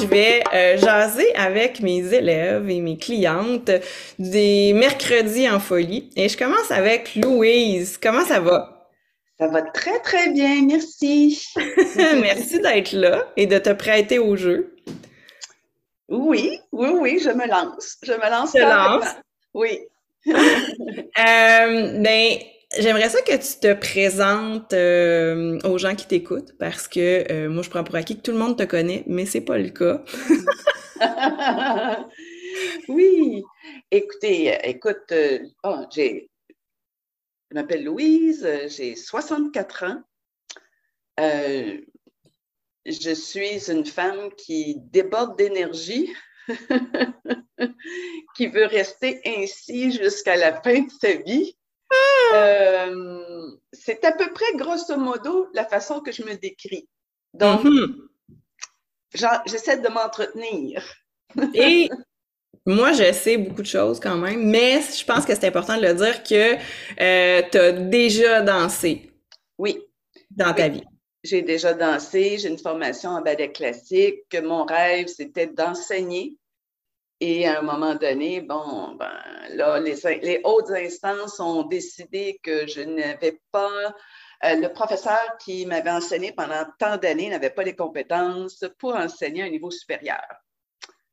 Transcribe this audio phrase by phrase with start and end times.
[0.00, 3.70] je vais euh, jaser avec mes élèves et mes clientes
[4.18, 6.10] des mercredis en folie.
[6.16, 7.98] Et je commence avec Louise.
[8.00, 8.88] Comment ça va?
[9.38, 10.62] Ça va très, très bien.
[10.66, 11.52] Merci.
[11.96, 14.74] Merci d'être là et de te prêter au jeu.
[16.08, 17.98] Oui, oui, oui, je me lance.
[18.02, 18.52] Je me lance.
[18.54, 19.06] Je lance.
[19.54, 19.80] Oui.
[20.26, 20.32] euh,
[22.00, 22.38] ben,
[22.78, 27.64] J'aimerais ça que tu te présentes euh, aux gens qui t'écoutent parce que euh, moi
[27.64, 30.04] je prends pour acquis que tout le monde te connaît, mais c'est pas le cas.
[32.88, 33.42] oui.
[33.90, 36.30] Écoutez, écoute, euh, oh, j'ai,
[37.50, 40.00] je m'appelle Louise, j'ai 64 ans.
[42.86, 46.14] je suis une femme qui déborde d'énergie,
[48.36, 51.57] qui veut rester ainsi jusqu'à la fin de sa vie.
[52.34, 56.88] Euh, c'est à peu près, grosso modo, la façon que je me décris.
[57.34, 59.42] Donc, mm-hmm.
[59.46, 60.84] j'essaie de m'entretenir.
[61.54, 61.88] Et
[62.66, 65.86] moi, je sais beaucoup de choses quand même, mais je pense que c'est important de
[65.86, 66.56] le dire que
[67.00, 69.10] euh, tu as déjà dansé.
[69.58, 69.82] Oui.
[70.30, 70.84] Dans ta vie.
[71.24, 74.24] J'ai déjà dansé, j'ai une formation en ballet classique.
[74.42, 76.36] Mon rêve, c'était d'enseigner
[77.20, 79.10] et à un moment donné, bon, ben,
[79.50, 83.94] là, les, les hautes instances ont décidé que je n'avais pas,
[84.44, 89.42] euh, le professeur qui m'avait enseigné pendant tant d'années n'avait pas les compétences pour enseigner
[89.42, 90.22] à un niveau supérieur.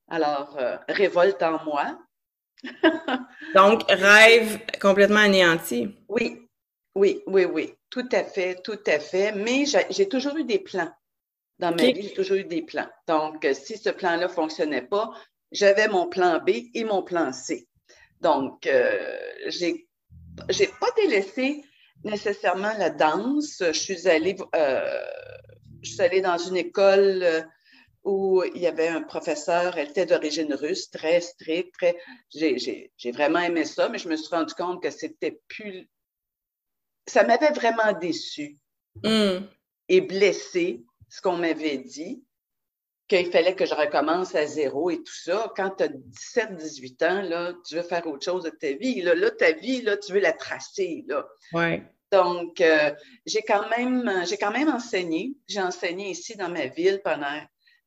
[0.08, 1.98] Alors, euh, révolte en moi.
[3.56, 5.96] Donc, rêve complètement anéanti.
[6.08, 6.48] Oui,
[6.94, 9.32] oui, oui, oui, tout à fait, tout à fait.
[9.32, 10.92] Mais j'ai toujours eu des plans.
[11.58, 12.88] Dans ma vie, j'ai toujours eu des plans.
[13.08, 15.10] Donc, si ce plan-là ne fonctionnait pas,
[15.56, 17.68] j'avais mon plan B et mon plan C.
[18.20, 19.18] Donc, euh,
[19.48, 19.88] j'ai,
[20.50, 21.64] j'ai pas délaissé
[22.04, 23.64] nécessairement la danse.
[23.66, 25.02] Je suis allée, euh,
[25.82, 27.42] je suis allée dans une école euh,
[28.04, 31.98] où il y avait un professeur, elle était d'origine russe, très strict, très.
[32.34, 35.90] J'ai, j'ai, j'ai vraiment aimé ça, mais je me suis rendu compte que c'était plus.
[37.08, 38.58] Ça m'avait vraiment déçu
[39.04, 39.46] hmm.
[39.88, 42.25] et blessé, ce qu'on m'avait dit
[43.08, 45.52] qu'il fallait que je recommence à zéro et tout ça.
[45.56, 49.02] Quand tu as 17, 18 ans, là, tu veux faire autre chose de ta vie.
[49.02, 51.04] Là, là ta vie, là, tu veux la tracer.
[51.08, 51.26] Là.
[51.54, 51.84] Ouais.
[52.12, 52.92] Donc, euh,
[53.26, 55.34] j'ai quand même j'ai quand même enseigné.
[55.48, 57.42] J'ai enseigné ici dans ma ville pendant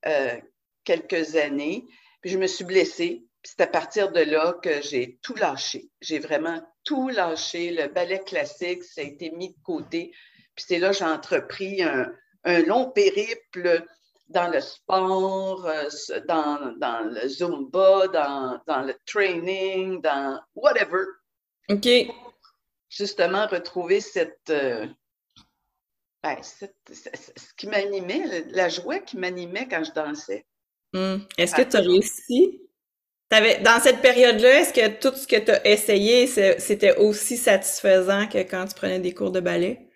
[0.06, 0.36] euh,
[0.84, 1.84] quelques années.
[2.20, 3.24] Puis je me suis blessée.
[3.42, 5.88] Puis c'est à partir de là que j'ai tout lâché.
[6.00, 7.70] J'ai vraiment tout lâché.
[7.70, 10.12] Le ballet classique, ça a été mis de côté.
[10.54, 12.12] Puis c'est là que j'ai entrepris un,
[12.44, 13.84] un long périple
[14.28, 15.88] dans le sport, euh,
[16.26, 21.04] dans, dans le Zumba, dans, dans, le training, dans whatever.
[21.70, 21.88] OK.
[22.90, 24.86] Justement, retrouver cette, euh,
[26.22, 30.46] ben, cette ce qui m'animait, la joie qui m'animait quand je dansais.
[30.92, 31.18] Hmm.
[31.36, 32.60] Est-ce que tu as réussi?
[33.30, 38.26] Avais, dans cette période-là, est-ce que tout ce que tu as essayé, c'était aussi satisfaisant
[38.26, 39.87] que quand tu prenais des cours de ballet?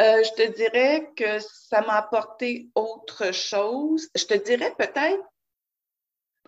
[0.00, 4.08] Euh, je te dirais que ça m'a apporté autre chose.
[4.16, 5.22] Je te dirais peut-être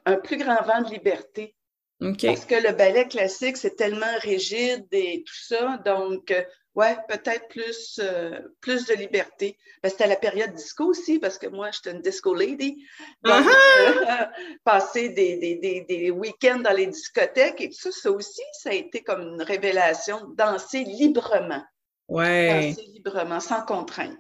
[0.07, 1.55] un plus grand vent de liberté.
[2.01, 5.77] Parce que le ballet classique, c'est tellement rigide et tout ça.
[5.85, 6.43] Donc, euh,
[6.75, 9.57] ouais, peut-être plus, euh, plus de liberté.
[9.83, 12.85] Ben, c'était la période disco aussi, parce que moi, j'étais une disco lady.
[13.23, 13.47] Donc,
[14.65, 18.71] passer des, des, des, des week-ends dans les discothèques et tout ça, ça aussi, ça
[18.71, 21.62] a été comme une révélation, danser librement.
[22.09, 22.75] Ouais.
[22.95, 24.19] librement, sans contrainte.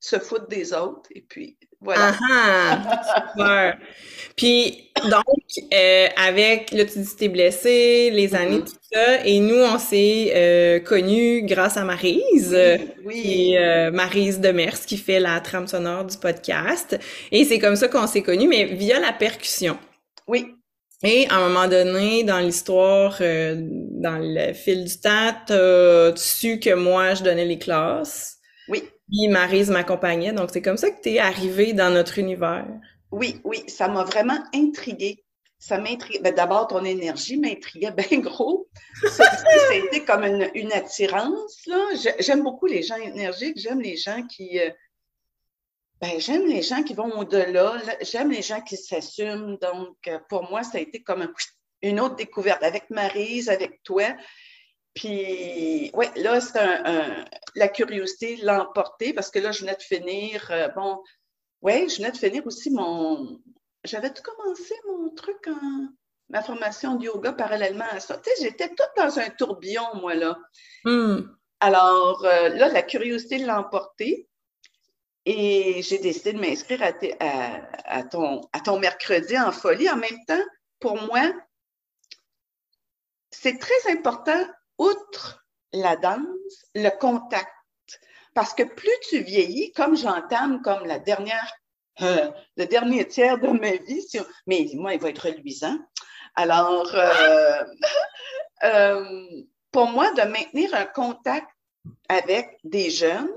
[0.00, 2.12] Se foutre des autres, et puis voilà.
[2.30, 3.78] Ah, super.
[4.36, 5.24] Puis, donc,
[5.72, 8.36] euh, avec, là, tu dis que t'es blessé, les mm-hmm.
[8.36, 12.56] années, tout ça, et nous, on s'est euh, connus grâce à Marise,
[13.04, 16.98] oui, qui euh, Marise Demers, qui fait la trame sonore du podcast.
[17.30, 19.78] Et c'est comme ça qu'on s'est connus, mais via la percussion.
[20.26, 20.54] Oui.
[21.04, 26.16] Et à un moment donné, dans l'histoire, euh, dans le fil du temps, tu as
[26.16, 28.38] su que moi, je donnais les classes.
[28.68, 28.82] Oui.
[29.08, 30.32] Puis Marise m'accompagnait.
[30.32, 32.66] Donc, c'est comme ça que tu es arrivée dans notre univers.
[33.12, 35.22] Oui, oui, ça m'a vraiment intriguée.
[35.58, 36.22] Ça m'intrigue.
[36.22, 38.66] Ben, D'abord, ton énergie m'intriguait bien gros.
[39.10, 41.68] Ça, a été comme une, attirance.
[42.18, 43.58] J'aime beaucoup les gens énergiques.
[43.58, 44.70] J'aime les gens qui, euh,
[46.04, 49.56] ben, j'aime les gens qui vont au-delà, j'aime les gens qui s'assument.
[49.56, 51.32] Donc, euh, pour moi, ça a été comme
[51.80, 54.14] une autre découverte avec Marise, avec toi.
[54.92, 57.24] Puis, oui, là, c'est un,
[57.54, 61.02] la curiosité l'a emporté parce que là, je venais de finir, euh, bon,
[61.62, 63.40] oui, je venais de finir aussi mon.
[63.84, 65.88] J'avais tout commencé mon truc en.
[66.28, 68.18] ma formation de yoga parallèlement à ça.
[68.18, 70.38] Tu sais, j'étais toute dans un tourbillon, moi, là.
[70.84, 71.20] Hmm.
[71.60, 74.28] Alors, euh, là, la curiosité l'a emporté.
[75.26, 79.88] Et j'ai décidé de m'inscrire à, ton, mercredi en folie.
[79.88, 80.42] En même temps,
[80.80, 81.32] pour moi,
[83.30, 84.44] c'est très important,
[84.78, 87.50] outre la danse, le contact.
[88.34, 91.52] Parce que plus tu vieillis, comme j'entame comme la dernière,
[92.02, 94.06] euh, le dernier tiers de ma vie,
[94.46, 95.78] mais moi, il va être luisant.
[96.34, 97.64] Alors, euh,
[98.64, 99.26] euh,
[99.70, 101.48] pour moi, de maintenir un contact
[102.08, 103.30] avec des jeunes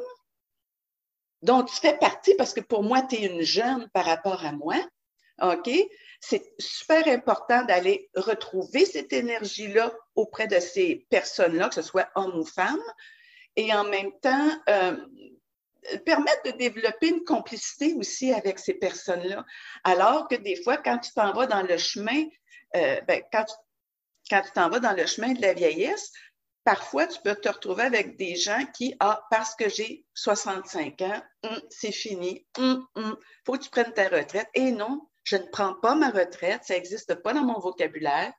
[1.42, 4.52] dont tu fais partie, parce que pour moi, tu es une jeune par rapport à
[4.52, 4.76] moi,
[5.42, 5.70] OK?
[6.20, 12.40] C'est super important d'aller retrouver cette énergie-là auprès de ces personnes-là, que ce soit hommes
[12.40, 12.82] ou femmes,
[13.56, 14.98] et en même temps, euh,
[16.06, 19.46] permettre de développer une complicité aussi avec ces personnes-là.
[19.84, 22.24] Alors que des fois, quand tu t'en vas dans le chemin,
[22.76, 26.12] euh, ben, quand tu t'en vas dans le chemin de la vieillesse,
[26.68, 31.22] parfois, tu peux te retrouver avec des gens qui, ah, parce que j'ai 65 ans,
[31.44, 33.16] hum, c'est fini, hum, hum,
[33.46, 34.50] faut que tu prennes ta retraite.
[34.54, 38.34] Et non, je ne prends pas ma retraite, ça n'existe pas dans mon vocabulaire.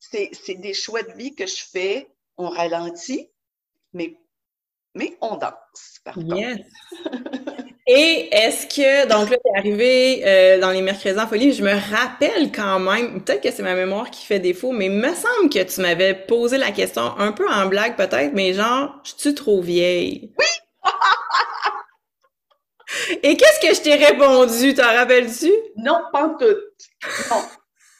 [0.00, 3.30] C'est des choix de vie que je fais, on ralentit,
[3.92, 4.18] mais
[4.96, 6.60] mais on danse, par yes.
[7.86, 11.72] Et est-ce que, donc là, t'es arrivé euh, dans les mercredis en folie, je me
[11.72, 15.50] rappelle quand même, peut-être que c'est ma mémoire qui fait défaut, mais il me semble
[15.52, 19.34] que tu m'avais posé la question un peu en blague peut-être, mais genre, je suis
[19.34, 20.32] trop vieille?
[20.38, 20.46] Oui!
[23.22, 24.72] Et qu'est-ce que je t'ai répondu?
[24.72, 25.50] T'en rappelles-tu?
[25.76, 26.56] Non, pas tout.
[27.30, 27.42] Non,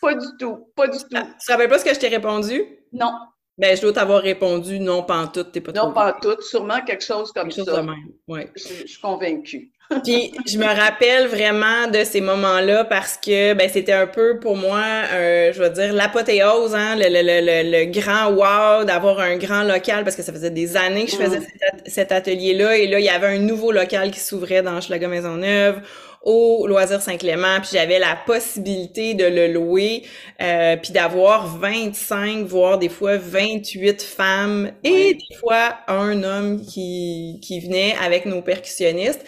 [0.00, 1.06] pas du tout, pas du tout.
[1.14, 2.64] Ah, tu te rappelles pas ce que je t'ai répondu?
[2.92, 3.12] Non.
[3.56, 6.40] Ben, je dois t'avoir répondu non, pas en tout, t'es pas Non, pas en tout,
[6.42, 7.76] sûrement quelque chose comme quelque ça.
[7.76, 8.08] Chose de même.
[8.26, 8.50] Ouais.
[8.56, 9.70] Je, suis convaincue.
[10.04, 14.56] Puis je me rappelle vraiment de ces moments-là parce que ben c'était un peu pour
[14.56, 19.36] moi, euh, je veux dire l'apothéose, hein, le, le, le, le, grand wow d'avoir un
[19.36, 21.80] grand local parce que ça faisait des années que je faisais mm.
[21.86, 25.82] cet, atelier-là et là il y avait un nouveau local qui s'ouvrait dans Maison Maisonneuve
[26.24, 30.02] au Loisir Saint-Clément, puis j'avais la possibilité de le louer,
[30.42, 37.40] euh, puis d'avoir 25, voire des fois 28 femmes et des fois un homme qui,
[37.42, 39.24] qui venait avec nos percussionnistes.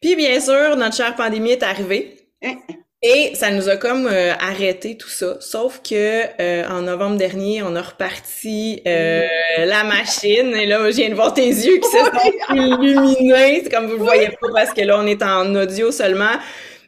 [0.00, 2.16] Puis bien sûr, notre chère pandémie est arrivée.
[2.42, 2.56] Hein?
[3.00, 5.36] Et ça nous a comme euh, arrêté tout ça.
[5.40, 9.24] Sauf que euh, en novembre dernier, on a reparti euh,
[9.58, 10.52] la machine.
[10.56, 13.60] Et là, je viens de voir tes yeux qui se sont illuminés.
[13.62, 16.38] C'est comme vous le voyez pas parce que là, on est en audio seulement.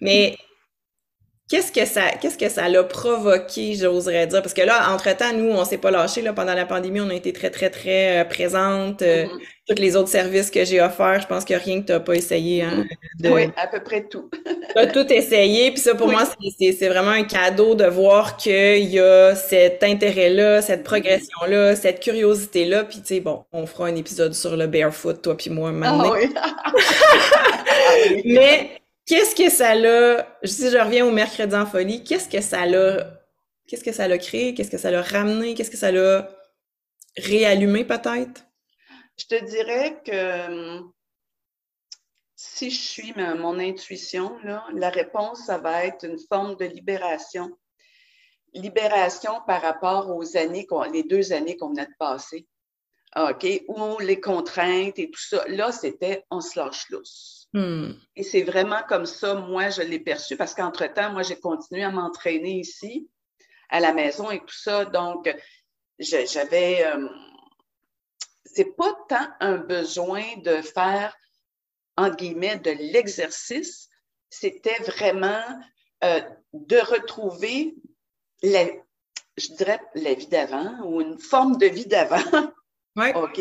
[0.01, 0.37] Mais
[1.51, 4.41] Qu'est-ce que ça, qu'est-ce que ça l'a provoqué, j'oserais dire?
[4.41, 7.15] Parce que là, entre-temps, nous, on s'est pas lâché, là, pendant la pandémie, on a
[7.15, 9.03] été très, très, très euh, présente.
[9.03, 9.39] Euh, mm-hmm.
[9.69, 11.93] Tous les autres services que j'ai offerts, je pense qu'il n'y a rien que tu
[11.93, 12.85] n'as pas essayé, hein?
[13.25, 14.31] Oui, à peu près tout.
[14.45, 16.23] tu as tout essayé, puis ça, pour moi,
[16.61, 21.99] c'est, c'est vraiment un cadeau de voir qu'il y a cet intérêt-là, cette progression-là, cette
[21.99, 25.73] curiosité-là, puis tu sais, bon, on fera un épisode sur le barefoot, toi puis moi,
[25.73, 26.15] maintenant.
[27.83, 28.23] Ah, oui.
[28.25, 28.80] Mais
[29.11, 33.21] Qu'est-ce que ça l'a, si je reviens au mercredi en folie, qu'est-ce que ça l'a,
[33.67, 36.31] qu'est-ce que ça créé, qu'est-ce que ça l'a ramené, qu'est-ce que ça l'a
[37.17, 38.47] réallumé peut-être?
[39.17, 40.93] Je te dirais que hum,
[42.37, 44.39] si je suis mon intuition,
[44.75, 47.51] la réponse, ça va être une forme de libération.
[48.55, 52.47] Libération par rapport aux années, les deux années qu'on venait de passer.
[53.17, 53.45] OK?
[53.67, 55.45] Ou les contraintes et tout ça.
[55.49, 57.40] Là, c'était on se lâche lousse.
[57.53, 57.93] Hmm.
[58.15, 61.91] Et c'est vraiment comme ça, moi, je l'ai perçu parce qu'entre-temps, moi, j'ai continué à
[61.91, 63.09] m'entraîner ici,
[63.69, 64.85] à la maison et tout ça.
[64.85, 65.35] Donc,
[65.99, 66.85] j'avais.
[66.87, 67.09] Euh,
[68.45, 71.17] c'est pas tant un besoin de faire,
[71.97, 73.89] entre guillemets, de l'exercice,
[74.29, 75.43] c'était vraiment
[76.05, 76.21] euh,
[76.53, 77.75] de retrouver,
[78.43, 78.65] la,
[79.37, 82.53] je dirais, la vie d'avant ou une forme de vie d'avant.
[82.97, 83.15] Ouais.
[83.17, 83.41] OK?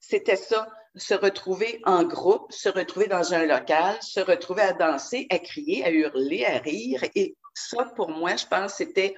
[0.00, 5.26] C'était ça se retrouver en groupe, se retrouver dans un local, se retrouver à danser,
[5.30, 7.02] à crier, à hurler, à rire.
[7.14, 9.14] Et ça, pour moi, je pense, c'était,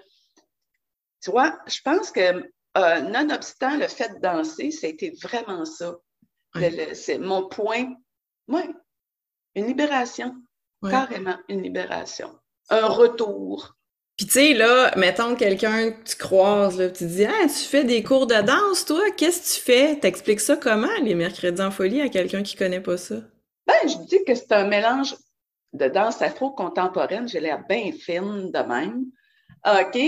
[1.20, 5.96] tu vois, je pense que euh, nonobstant le fait de danser, c'était vraiment ça.
[6.94, 7.94] C'est mon point.
[8.46, 8.62] Oui,
[9.54, 10.34] une libération.
[10.82, 12.38] Carrément une libération.
[12.68, 13.74] Un retour.
[14.16, 17.83] Puis tu sais, là, mettons quelqu'un que tu croises, là, tu dis Ah, tu fais
[17.83, 19.99] des cours de danse, toi, qu'est-ce que tu fais?
[19.99, 23.16] T'expliques ça comment, les mercredis en folie, à quelqu'un qui connaît pas ça?
[23.66, 25.16] Ben, je dis que c'est un mélange
[25.73, 29.06] de danse afro-contemporaine, j'ai l'air bien fine de même.
[29.66, 29.99] OK?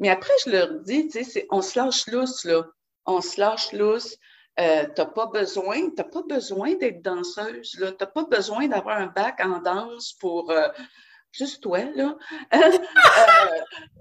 [0.00, 2.64] Mais après, je leur dis, tu sais, on se lâche lousse, là.
[3.06, 4.16] On se lâche lousse.
[4.58, 7.92] Euh, t'as pas besoin, t'as pas besoin d'être danseuse, là.
[7.92, 10.68] T'as pas besoin d'avoir un bac en danse pour, euh,
[11.32, 12.16] juste toi, là,
[12.54, 12.78] euh,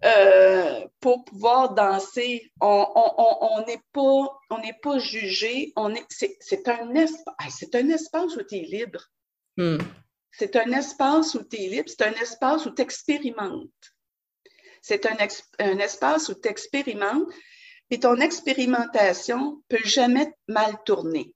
[0.05, 2.51] euh, pour pouvoir danser.
[2.59, 8.61] On n'est pas, on pas jugé, on est, c'est, un, un espace où tu es
[8.61, 9.01] libre.
[9.57, 9.79] Hmm.
[10.31, 13.69] c'est un espace où tu es libre, c'est un espace où tu expérimentes.
[14.81, 15.17] C'est un,
[15.59, 17.27] un, espace où tu expérimentes,
[17.89, 21.35] et ton expérimentation peut jamais mal tourner.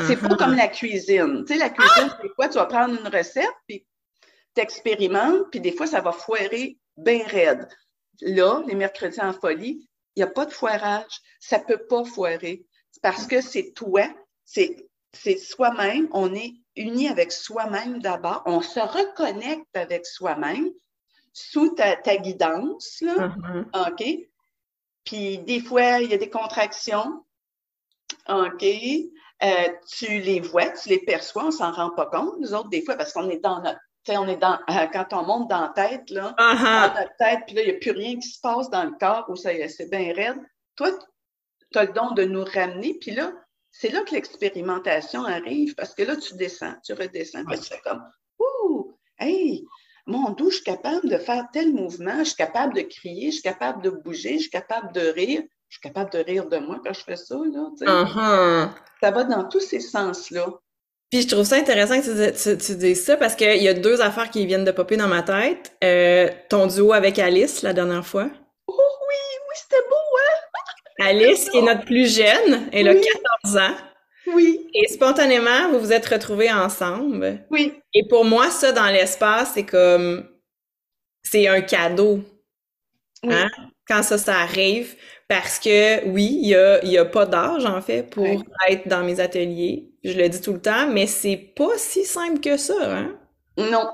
[0.00, 0.36] C'est pas uh-huh.
[0.36, 1.44] comme la cuisine.
[1.46, 2.48] Tu sais, la cuisine, c'est quoi?
[2.48, 3.86] Tu vas prendre une recette, puis
[4.54, 7.68] tu expérimentes, puis des fois, ça va foirer bien raide.
[8.20, 11.20] Là, les mercredis en folie, il n'y a pas de foirage.
[11.40, 12.64] Ça ne peut pas foirer.
[13.02, 14.02] Parce que c'est toi,
[14.44, 16.08] c'est soi-même.
[16.12, 18.42] On est uni avec soi-même d'abord.
[18.46, 20.70] On se reconnecte avec soi-même
[21.32, 23.00] sous ta, guidance.
[23.00, 23.14] Là.
[23.14, 23.90] Uh-huh.
[23.90, 24.28] OK?
[25.04, 27.24] Puis des fois, il y a des contractions.
[28.28, 28.64] OK?
[29.42, 32.82] Euh, tu les vois, tu les perçois, on s'en rend pas compte, nous autres, des
[32.82, 35.68] fois, parce qu'on est dans notre on est dans, euh, quand on monte dans la
[35.68, 36.94] tête, là, uh-huh.
[36.94, 38.92] dans notre tête, puis là, il n'y a plus rien qui se passe dans le
[38.98, 40.40] corps où c'est bien raide.
[40.76, 40.90] Toi,
[41.72, 43.32] tu as le don de nous ramener, puis là,
[43.70, 47.80] c'est là que l'expérimentation arrive, parce que là, tu descends, tu redescends, puis tu fais
[47.84, 48.04] comme,
[48.38, 49.64] ouh, hey,
[50.06, 53.36] mon doux, je suis capable de faire tel mouvement, je suis capable de crier, je
[53.36, 56.58] suis capable de bouger, je suis capable de rire, je suis capable de rire de
[56.58, 58.70] moi quand je fais ça, là, uh-huh.
[59.00, 60.46] Ça va dans tous ces sens-là.
[61.14, 64.30] Puis je trouve ça intéressant que tu, dises ça parce qu'il y a deux affaires
[64.30, 65.70] qui viennent de popper dans ma tête.
[65.84, 68.28] Euh, ton duo avec Alice la dernière fois.
[68.66, 69.14] Oh oui,
[69.48, 71.06] oui, c'était beau, hein?
[71.06, 73.76] Alice, qui est notre plus jeune, elle a 14 ans.
[74.34, 74.68] Oui.
[74.74, 77.46] Et spontanément, vous vous êtes retrouvés ensemble.
[77.48, 77.72] Oui.
[77.94, 80.28] Et pour moi, ça, dans l'espace, c'est comme.
[81.22, 82.24] C'est un cadeau.
[83.22, 83.46] Hein?
[83.86, 84.96] Quand ça, ça arrive.
[85.34, 89.02] Parce que oui, il n'y a, y a pas d'âge, en fait, pour être dans
[89.02, 89.90] mes ateliers.
[90.04, 93.18] Je le dis tout le temps, mais c'est pas si simple que ça, hein?
[93.56, 93.90] Non.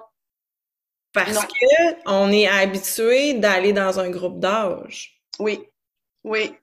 [1.14, 5.22] Parce que on est habitué d'aller dans un groupe d'âge.
[5.38, 5.66] Oui.
[6.24, 6.54] Oui.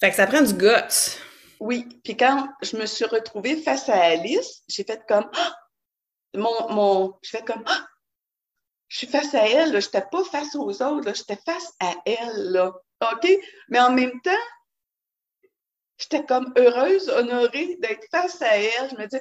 [0.00, 1.16] Fait que ça prend du guts.
[1.58, 1.88] Oui.
[2.04, 5.54] Puis quand je me suis retrouvée face à Alice, j'ai fait comme ah!
[6.34, 7.86] mon, mon j'ai fait comme ah!
[8.88, 12.52] je suis face à elle, je n'étais pas face aux autres, j'étais face à elle.
[12.52, 12.74] Là.
[13.00, 13.28] OK?
[13.68, 14.44] Mais en même temps,
[15.98, 18.90] j'étais comme heureuse, honorée d'être face à elle.
[18.90, 19.18] Je me dis,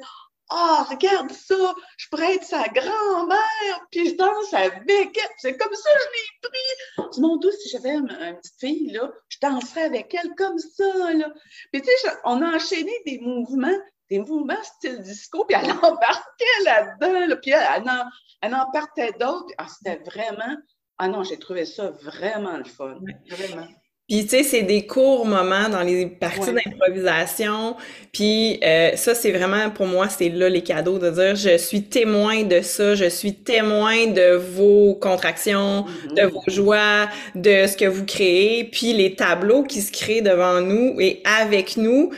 [0.51, 5.29] oh, regarde ça, je pourrais être sa grand-mère, puis je danse avec elle.
[5.37, 7.21] C'est comme ça que je l'ai pris.
[7.21, 11.13] Mon doux, si j'avais une, petite fille, là, je danserais avec elle comme ça.
[11.13, 11.29] Là.
[11.71, 13.77] Puis tu sais, on a enchaîné des mouvements,
[14.09, 18.05] des mouvements style disco, puis elle embarquait là-dedans, puis elle, en,
[18.41, 19.53] elle en partait d'autres.
[19.57, 20.55] Ah, c'était vraiment
[20.97, 22.97] ah non, j'ai trouvé ça vraiment le fun.
[23.29, 23.67] Vraiment.
[24.07, 27.75] Puis, tu sais, c'est des courts moments dans les parties d'improvisation.
[28.13, 31.83] Puis, euh, ça, c'est vraiment, pour moi, c'est là les cadeaux de dire, je suis
[31.83, 36.13] témoin de ça, je suis témoin de vos contractions, mm-hmm.
[36.13, 38.63] de vos joies, de ce que vous créez.
[38.63, 42.13] Puis, les tableaux qui se créent devant nous et avec nous,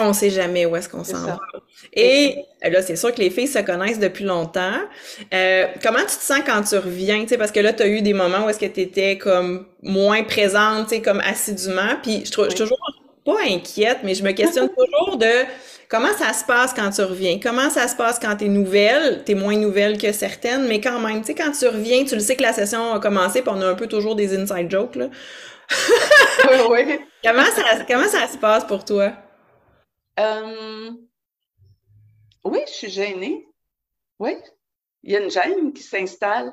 [0.00, 1.38] on sait jamais où est-ce qu'on s'en va.
[1.92, 4.74] Et là, c'est sûr que les filles se connaissent depuis longtemps.
[5.32, 7.24] Euh, comment tu te sens quand tu reviens?
[7.38, 10.22] Parce que là, tu as eu des moments où est-ce que tu étais comme moins
[10.22, 11.96] présente, comme assidûment.
[12.02, 12.78] Puis je, suis toujours
[13.24, 15.44] pas inquiète, mais je me questionne toujours de
[15.88, 17.38] comment ça se passe quand tu reviens?
[17.42, 19.22] Comment ça se passe quand tu es nouvelle?
[19.24, 22.14] Tu es moins nouvelle que certaines, mais quand même, tu sais, quand tu reviens, tu
[22.14, 24.70] le sais que la session a commencé, puis on a un peu toujours des inside
[24.70, 25.06] jokes, là.
[26.50, 27.00] oui, oui.
[27.24, 29.12] comment, ça, comment ça se passe pour toi?
[30.18, 30.90] Euh,
[32.44, 33.48] oui, je suis gênée.
[34.18, 34.36] Oui.
[35.02, 36.52] Il y a une gêne qui s'installe.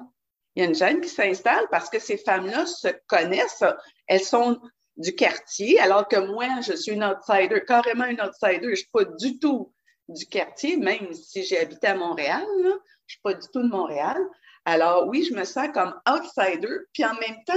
[0.55, 3.63] Il y a une gêne qui s'installe parce que ces femmes-là se connaissent.
[4.07, 4.60] Elles sont
[4.98, 8.62] du quartier, alors que moi, je suis une outsider, carrément une outsider.
[8.63, 9.74] Je ne suis pas du tout
[10.07, 12.45] du quartier, même si j'ai habité à Montréal.
[12.63, 14.17] je ne suis pas du tout de Montréal.
[14.63, 16.77] Alors oui, je me sens comme outsider.
[16.93, 17.53] Puis en même temps,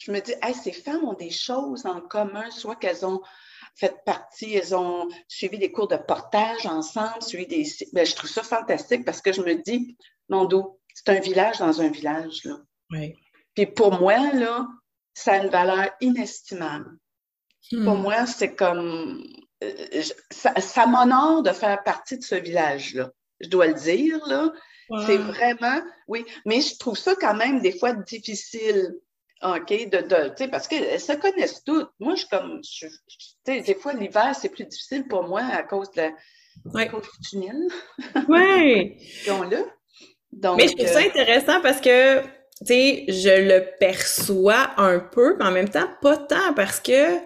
[0.00, 3.22] je me dis, ces femmes ont des choses en commun, soit qu'elles ont
[3.76, 7.66] fait partie, elles ont suivi des cours de portage ensemble, suivi des.
[7.92, 9.96] Ben, je trouve ça fantastique parce que je me dis,
[10.28, 12.44] mon dos, c'est un village dans un village.
[12.44, 12.56] Là.
[12.90, 13.14] Oui.
[13.54, 14.66] Puis pour moi, là,
[15.12, 16.98] ça a une valeur inestimable.
[17.70, 18.02] Pour hmm.
[18.02, 19.22] moi, c'est comme.
[19.62, 23.10] Euh, ça, m'honore de faire partie de ce village-là.
[23.40, 24.52] Je dois le dire, là.
[25.06, 25.80] C'est vraiment.
[26.06, 28.94] Oui, mais je trouve ça quand même des fois difficile
[29.42, 31.90] OK, de, de parce qu'elles se connaissent toutes.
[32.00, 32.86] Moi, je suis comme, je,
[33.46, 36.10] des fois, l'hiver, c'est plus difficile pour moi à cause de la,
[36.72, 36.88] ouais.
[36.88, 37.68] cause du tunnel.
[38.28, 38.96] Oui.
[40.32, 42.28] Donc, mais je trouve ça euh, intéressant parce que, tu
[42.66, 47.18] sais, je le perçois un peu, mais en même temps, pas tant parce que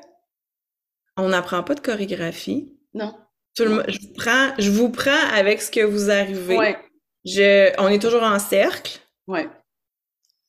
[1.16, 2.76] on n'apprend pas de chorégraphie.
[2.94, 3.14] Non.
[3.56, 3.82] je, vous
[4.16, 6.56] prends, je vous prends avec ce que vous arrivez.
[6.56, 6.78] Ouais.
[7.24, 9.00] Je, on est toujours en cercle.
[9.26, 9.48] Ouais.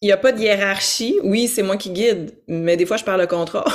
[0.02, 1.20] Il n'y a pas de hiérarchie.
[1.24, 3.66] Oui, c'est moi qui guide, mais des fois, je parle le contrat.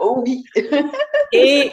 [0.00, 0.44] oh, oui.
[1.32, 1.70] Et,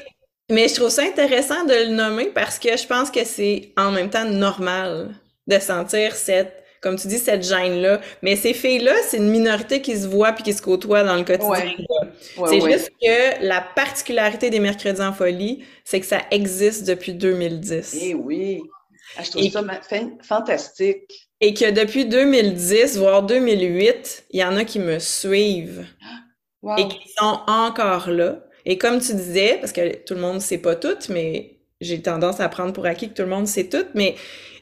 [0.49, 3.91] mais je trouve ça intéressant de le nommer parce que je pense que c'est en
[3.91, 5.11] même temps normal
[5.47, 8.01] de sentir cette comme tu dis, cette gêne-là.
[8.21, 11.23] Mais ces filles-là, c'est une minorité qui se voit puis qui se côtoie dans le
[11.23, 11.75] quotidien.
[12.45, 17.97] c'est juste que la particularité des mercredis en folie, c'est que ça existe depuis 2010.
[18.01, 18.61] Eh oui.
[19.17, 19.63] Ah, je trouve ça
[20.21, 21.29] fantastique.
[21.45, 25.85] Et que depuis 2010, voire 2008, il y en a qui me suivent
[26.77, 28.37] et qui sont encore là.
[28.65, 32.01] Et comme tu disais, parce que tout le monde ne sait pas tout, mais j'ai
[32.01, 34.15] tendance à prendre pour acquis que tout le monde sait tout, mais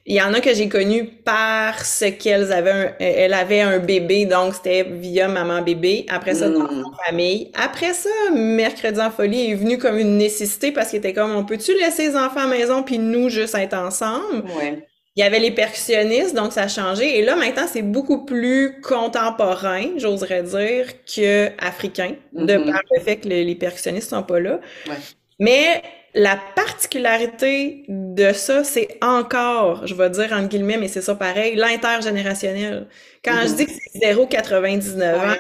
[0.07, 4.25] il y en a que j'ai connu parce qu'elles avaient un, elle avait un bébé,
[4.25, 6.07] donc c'était via maman bébé.
[6.09, 6.79] Après ça, dans mm.
[6.81, 7.51] la famille.
[7.53, 11.45] Après ça, mercredi en folie est venu comme une nécessité parce qu'il était comme, on
[11.45, 14.45] peut-tu laisser les enfants à la maison puis nous juste être ensemble?
[14.57, 14.88] Ouais.
[15.15, 17.20] Il y avait les percussionnistes, donc ça a changé.
[17.20, 22.72] Et là, maintenant, c'est beaucoup plus contemporain, j'oserais dire, que africain, de mm-hmm.
[22.72, 24.62] par le fait que les, percussionnistes sont pas là.
[24.88, 24.96] Ouais.
[25.39, 31.15] Mais la particularité de ça, c'est encore, je vais dire entre guillemets, mais c'est ça
[31.15, 32.88] pareil, l'intergénérationnel.
[33.24, 35.36] Quand je dis que c'est 0,99 ans,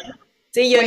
[0.55, 0.81] il y a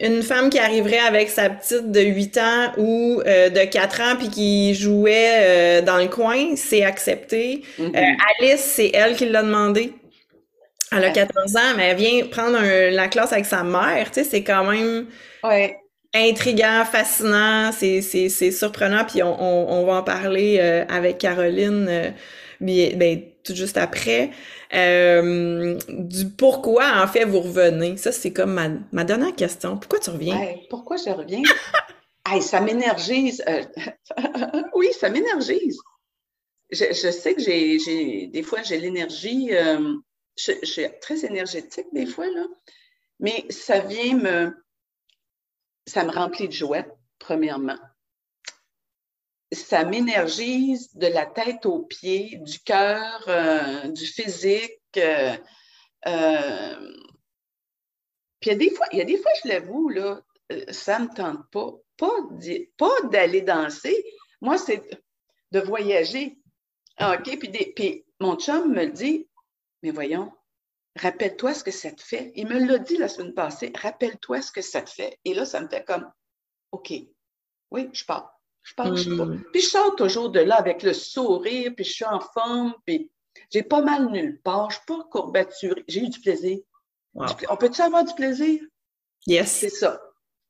[0.00, 4.16] une, femme qui arriverait avec sa petite de 8 ans ou euh, de 4 ans
[4.16, 7.62] puis qui jouait euh, dans le coin, c'est accepté.
[7.78, 7.96] Mm-hmm.
[7.96, 9.92] Euh, Alice, c'est elle qui l'a demandé.
[10.92, 14.24] Elle a 14 ans, mais elle vient prendre la classe avec sa mère, tu sais,
[14.24, 15.06] c'est quand même...
[15.42, 15.76] Ouais
[16.16, 18.00] intriguant, fascinant, c'est,
[18.52, 21.88] surprenant, puis on, on, on, va en parler avec Caroline
[22.60, 24.30] euh, ben, tout juste après.
[24.74, 27.96] Euh, du pourquoi, en fait, vous revenez?
[27.96, 29.76] Ça, c'est comme ma, dernière question.
[29.76, 30.56] Pourquoi tu reviens?
[30.68, 31.42] pourquoi je reviens?
[32.40, 33.44] ça m'énergise.
[34.74, 35.78] oui, ça m'énergise.
[36.70, 39.50] Je, sais que j'ai, des fois, j'ai l'énergie.
[39.50, 42.46] je, je suis très énergétique des fois, là.
[43.20, 44.64] Mais ça vient me
[45.86, 46.84] ça me remplit de joie,
[47.18, 47.78] premièrement.
[49.54, 54.80] Ça m'énergise de la tête aux pieds, du cœur, euh, du physique.
[54.96, 55.36] Euh,
[56.06, 56.92] euh,
[58.40, 60.20] puis il y a des fois, il y a des fois, je l'avoue, là,
[60.70, 61.72] ça ne me tente pas.
[61.96, 64.04] Pas, d'aller danser.
[64.40, 64.82] Moi, c'est
[65.52, 66.36] de voyager.
[66.96, 69.28] Ah, OK, puis, puis mon chum me dit,
[69.82, 70.32] mais voyons,
[70.96, 72.32] rappelle-toi ce que ça te fait.
[72.34, 75.18] Il me l'a dit la semaine passée, rappelle-toi ce que ça te fait.
[75.24, 76.10] Et là, ça me fait comme,
[76.72, 76.92] OK,
[77.70, 78.33] oui, je pars.
[78.64, 78.90] Je pars.
[78.92, 79.42] Mm.
[79.52, 83.10] Puis je sors toujours de là avec le sourire, puis je suis en forme, puis
[83.52, 84.70] j'ai pas mal nulle part.
[84.70, 85.84] Je suis pas courbaturée.
[85.86, 86.58] J'ai eu du plaisir.
[87.14, 88.60] On peut-tu avoir du plaisir?
[89.26, 89.50] Yes.
[89.50, 90.00] C'est ça.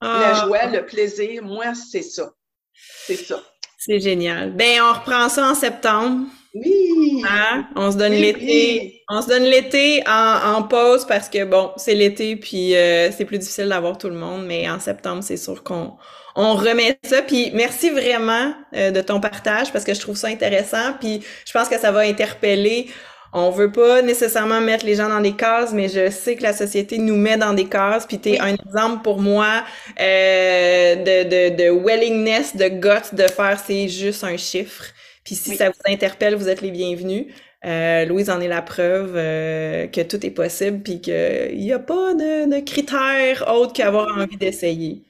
[0.01, 0.47] La ah.
[0.47, 2.33] joie, le plaisir, moi, c'est ça.
[2.73, 3.43] C'est ça.
[3.79, 4.53] C'est génial.
[4.53, 6.27] Ben, on reprend ça en septembre.
[6.55, 7.23] Oui.
[7.29, 7.67] Hein?
[7.77, 9.03] On se donne l'été.
[9.11, 13.39] On se donne l'été en, pause parce que bon, c'est l'été puis euh, c'est plus
[13.39, 15.97] difficile d'avoir tout le monde, mais en septembre, c'est sûr qu'on
[16.35, 17.23] on remet ça.
[17.23, 20.95] Puis merci vraiment euh, de ton partage parce que je trouve ça intéressant.
[21.01, 22.89] Puis je pense que ça va interpeller.
[23.33, 26.53] On veut pas nécessairement mettre les gens dans des cases, mais je sais que la
[26.53, 28.07] société nous met dans des cases.
[28.07, 29.65] Puis tu es un exemple pour moi
[30.01, 34.85] euh, de, de, de willingness, de guts de faire c'est juste un chiffre.
[35.25, 37.27] Puis si ça vous interpelle, vous êtes les bienvenus.
[37.65, 41.79] Euh, Louise en est la preuve euh, que tout est possible puis qu'il n'y a
[41.79, 45.03] pas de, de critères autres qu'avoir envie d'essayer.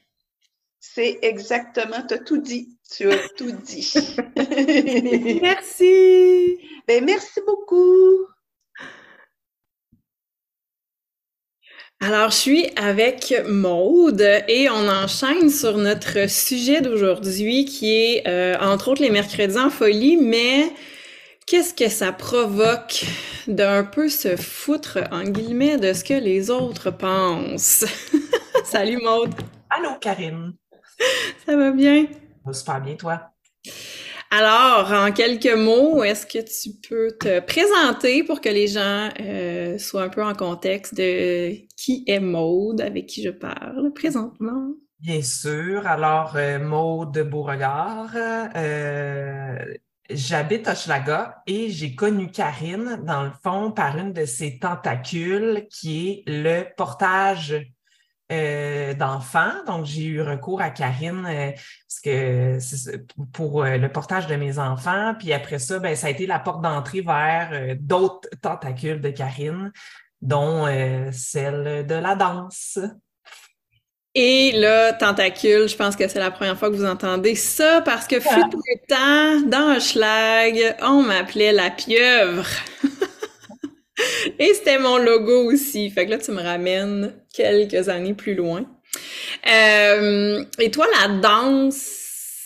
[0.95, 2.69] C'est exactement, tu as tout dit.
[2.89, 3.93] Tu as tout dit.
[5.41, 6.57] merci.
[6.87, 8.27] Ben, merci beaucoup.
[11.99, 18.57] Alors, je suis avec Maude et on enchaîne sur notre sujet d'aujourd'hui qui est, euh,
[18.61, 20.71] entre autres, les mercredis en folie, mais
[21.45, 23.03] qu'est-ce que ça provoque
[23.47, 27.83] d'un peu se foutre, en guillemets, de ce que les autres pensent?
[28.63, 29.33] Salut Maude!
[29.69, 30.53] Allô Karine!
[31.45, 32.05] Ça va bien?
[32.07, 33.31] Ça va super bien, toi?
[34.31, 39.77] Alors, en quelques mots, est-ce que tu peux te présenter pour que les gens euh,
[39.77, 44.73] soient un peu en contexte de qui est Maude, avec qui je parle présentement?
[44.99, 45.85] Bien sûr.
[45.87, 48.11] Alors, euh, Maude Beauregard,
[48.55, 49.73] euh,
[50.09, 55.67] j'habite à Schlaga et j'ai connu Karine, dans le fond, par une de ses tentacules
[55.69, 57.55] qui est le portage
[58.31, 59.53] euh, d'enfants.
[59.67, 62.57] Donc, j'ai eu recours à Karine euh, parce que
[63.33, 65.13] pour euh, le portage de mes enfants.
[65.19, 69.71] Puis après ça, ben, ça a été la porte d'entrée vers d'autres tentacules de Karine,
[70.21, 70.65] dont
[71.11, 72.79] celle de la danse.
[74.15, 78.07] Et là, tentacule, je pense que c'est la première fois que vous entendez ça parce
[78.07, 82.47] que fut le temps, dans un schlag, on m'appelait la pieuvre.
[84.39, 85.89] Et c'était mon logo aussi.
[85.89, 88.65] Fait que là, tu me ramènes quelques années plus loin.
[89.47, 91.75] Euh, et toi, la danse,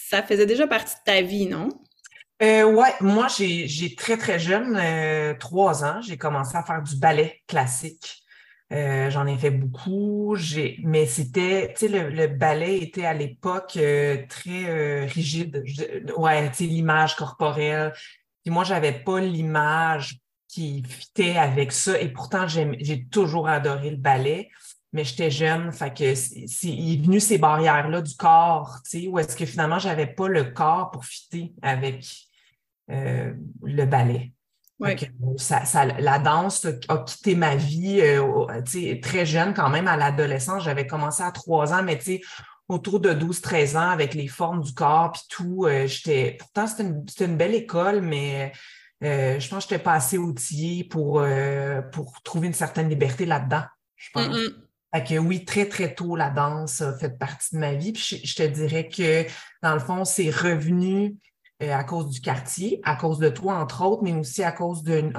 [0.10, 1.70] ça faisait déjà partie de ta vie, non?
[2.42, 6.96] Euh, ouais, moi, j'ai très, très jeune, euh, trois ans, j'ai commencé à faire du
[6.96, 8.24] ballet classique.
[8.72, 10.38] Euh, j'en ai fait beaucoup,
[10.84, 13.78] mais c'était, tu sais, le, ballet était à l'époque
[14.30, 15.64] très rigide.
[16.18, 17.94] ouais, tu sais, l'image corporelle.
[18.44, 22.00] Puis moi, j'avais pas l'image qui fitait avec ça.
[22.00, 24.50] Et pourtant, j'ai toujours adoré le ballet
[24.92, 29.08] mais j'étais jeune, fait que c'est, il est venu ces barrières-là du corps, tu sais,
[29.08, 32.06] où est-ce que finalement j'avais pas le corps pour fitter avec
[32.90, 34.32] euh, le ballet.
[35.38, 38.48] ça, la danse a quitté ma vie euh,
[39.02, 40.64] très jeune quand même à l'adolescence.
[40.64, 42.00] J'avais commencé à trois ans, mais
[42.68, 45.66] autour de 12-13 ans avec les formes du corps puis tout.
[45.68, 48.54] Euh, j'étais, pourtant, c'était une, une, belle école, mais
[49.02, 51.24] je pense que je n'étais pas assez outillée pour,
[51.92, 53.64] pour trouver une certaine liberté là-dedans,
[53.98, 54.36] je pense.
[54.94, 57.94] Fait que oui, très, très tôt, la danse a fait partie de ma vie.
[57.94, 59.26] Puis je, te dirais que,
[59.62, 61.16] dans le fond, c'est revenu
[61.62, 64.82] euh, à cause du quartier, à cause de toi, entre autres, mais aussi à cause
[64.82, 65.12] de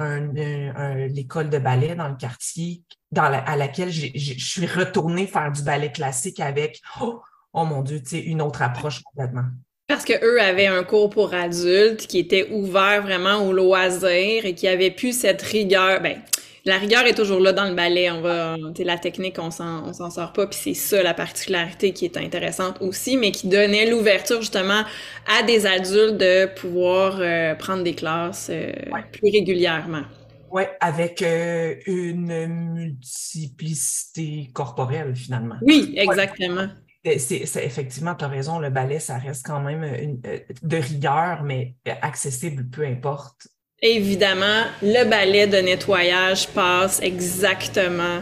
[1.07, 2.83] l'école de ballet dans le quartier
[3.15, 7.21] à laquelle je suis retournée faire du ballet classique avec, oh,
[7.53, 9.45] oh mon Dieu, tu sais, une autre approche complètement.
[9.87, 14.67] Parce qu'eux avaient un cours pour adultes qui était ouvert vraiment au loisir et qui
[14.67, 16.01] avait plus cette rigueur.
[16.01, 16.21] Ben,
[16.65, 18.11] la rigueur est toujours là dans le ballet.
[18.11, 20.47] On va, la technique, on s'en, on s'en sort pas.
[20.47, 24.83] Puis c'est ça la particularité qui est intéressante aussi, mais qui donnait l'ouverture justement
[25.27, 28.71] à des adultes de pouvoir euh, prendre des classes euh,
[29.11, 30.03] plus régulièrement.
[30.51, 35.55] Oui, avec euh, une multiplicité corporelle finalement.
[35.61, 36.67] Oui, exactement.
[37.03, 41.73] C'est, effectivement, tu as raison, le ballet, ça reste quand même une, de rigueur, mais
[42.01, 43.47] accessible, peu importe
[43.83, 48.21] Évidemment, le balai de nettoyage passe exactement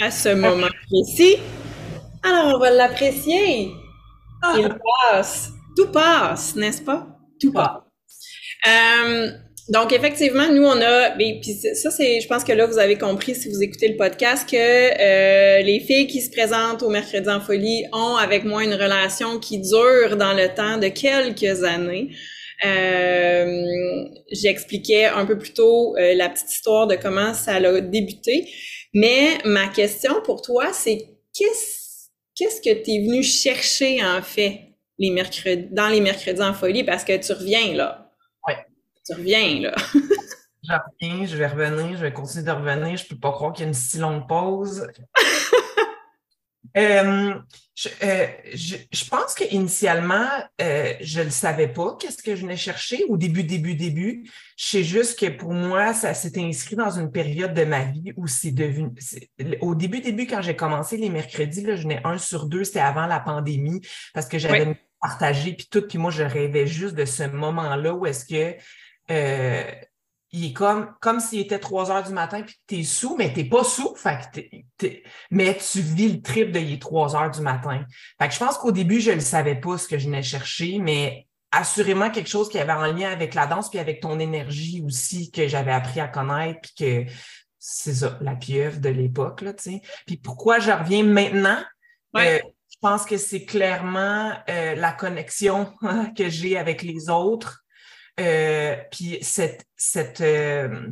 [0.00, 1.36] à ce moment précis.
[2.22, 3.70] Alors, on va l'apprécier.
[4.42, 4.54] Ah.
[4.56, 4.68] Il
[5.10, 5.50] passe.
[5.76, 7.06] Tout passe, n'est-ce pas?
[7.38, 7.82] Tout passe.
[8.66, 9.30] Euh,
[9.68, 11.42] donc, effectivement, nous, on a, puis
[11.74, 14.56] ça, c'est, je pense que là, vous avez compris, si vous écoutez le podcast, que
[14.56, 19.38] euh, les filles qui se présentent au Mercredi en Folie ont avec moi une relation
[19.38, 22.08] qui dure dans le temps de quelques années.
[22.64, 28.50] Euh, j'expliquais un peu plus tôt euh, la petite histoire de comment ça a débuté.
[28.94, 30.98] Mais ma question pour toi, c'est
[31.32, 36.54] qu'est-ce, qu'est-ce que tu es venu chercher en fait les mercredis, dans les mercredis en
[36.54, 36.84] folie?
[36.84, 38.12] Parce que tu reviens là.
[38.46, 38.54] Oui.
[39.04, 39.74] Tu reviens là.
[40.62, 42.96] je reviens, je vais revenir, je vais continuer de revenir.
[42.96, 44.86] Je peux pas croire qu'il y a une si longue pause.
[46.76, 47.34] Euh,
[48.04, 50.28] euh, je, je, pense qu'initialement,
[50.60, 54.30] euh, je ne savais pas qu'est-ce que je venais chercher au début, début, début.
[54.56, 58.12] Je sais juste que pour moi, ça s'est inscrit dans une période de ma vie
[58.16, 58.90] où c'est devenu.
[59.60, 62.78] Au début, début, quand j'ai commencé les mercredis, là, je venais un sur deux, c'était
[62.78, 63.80] avant la pandémie,
[64.12, 68.06] parce que j'avais partagé, puis tout, puis moi, je rêvais juste de ce moment-là où
[68.06, 68.56] est-ce que
[69.10, 69.64] euh,
[70.34, 73.16] il est comme, comme s'il était 3 heures du matin puis que tu es sous,
[73.16, 73.94] mais tu n'es pas sous.
[75.30, 77.84] mais tu vis le trip de il est 3 heures du matin.
[78.20, 80.80] Fait que je pense qu'au début, je ne savais pas ce que je venais chercher,
[80.80, 84.82] mais assurément quelque chose qui avait un lien avec la danse puis avec ton énergie
[84.84, 87.12] aussi que j'avais appris à connaître puis que
[87.60, 89.82] c'est ça, la pieuvre de l'époque, là, tu sais.
[90.04, 91.62] Puis pourquoi je reviens maintenant?
[92.16, 95.72] Euh, je pense que c'est clairement euh, la connexion
[96.16, 97.63] que j'ai avec les autres
[98.20, 100.90] euh, puis cette, cette euh,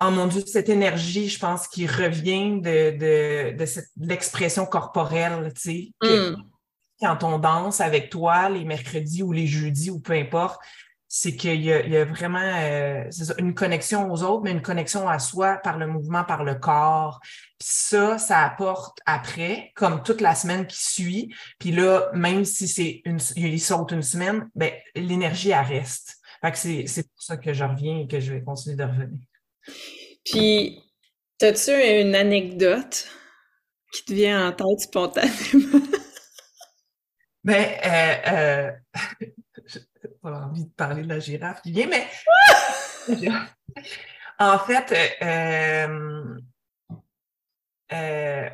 [0.00, 5.52] oh mon Dieu, cette énergie, je pense, qui revient de, de, de, cette, l'expression corporelle,
[5.54, 6.36] tu sais, mm.
[7.00, 10.60] quand on danse avec toi les mercredis ou les jeudis ou peu importe,
[11.12, 15.18] c'est qu'il y, y a, vraiment euh, une connexion aux autres, mais une connexion à
[15.18, 17.18] soi par le mouvement, par le corps.
[17.58, 21.34] Puis ça, ça apporte après, comme toute la semaine qui suit.
[21.58, 26.16] Puis là, même si c'est une, il saute une semaine, ben l'énergie elle reste.
[26.42, 28.84] Fait que c'est, c'est pour ça que je reviens et que je vais continuer de
[28.84, 29.20] revenir.
[30.24, 30.80] Puis,
[31.42, 33.08] as-tu une anecdote
[33.92, 35.86] qui te vient en tête spontanément?
[37.42, 38.70] Ben, euh,
[39.22, 39.26] euh,
[40.22, 42.06] pas envie de parler de la girafe qui vient, mais
[44.38, 46.36] en fait, euh,
[47.92, 48.48] euh,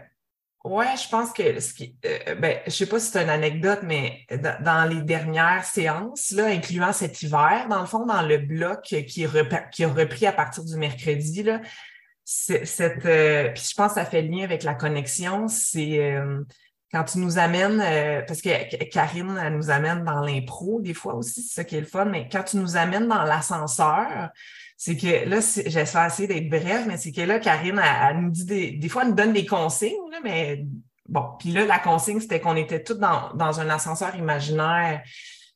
[0.65, 3.81] ouais, je pense que ce qui, euh, ben, je sais pas si c'est une anecdote,
[3.83, 4.27] mais
[4.61, 8.97] dans, les dernières séances, là, incluant cet hiver, dans le fond, dans le bloc qui,
[8.97, 9.25] est qui
[9.85, 11.61] a repris à partir du mercredi, là,
[12.25, 13.01] cette,
[13.55, 16.19] puis je pense que ça fait lien avec la connexion, c'est
[16.93, 21.15] quand tu nous amènes, euh, parce que Karine, elle nous amène dans l'impro des fois
[21.15, 24.31] aussi, c'est ça qui est le fun, mais quand tu nous amènes dans l'ascenseur,
[24.77, 28.45] c'est que là, j'essaie essayer d'être bref, mais c'est que là, Karine, elle, nous dit
[28.45, 30.65] des, des fois, elle nous donne des consignes, mais
[31.09, 35.03] bon, puis là, la consigne, c'était qu'on était tous dans, dans un ascenseur imaginaire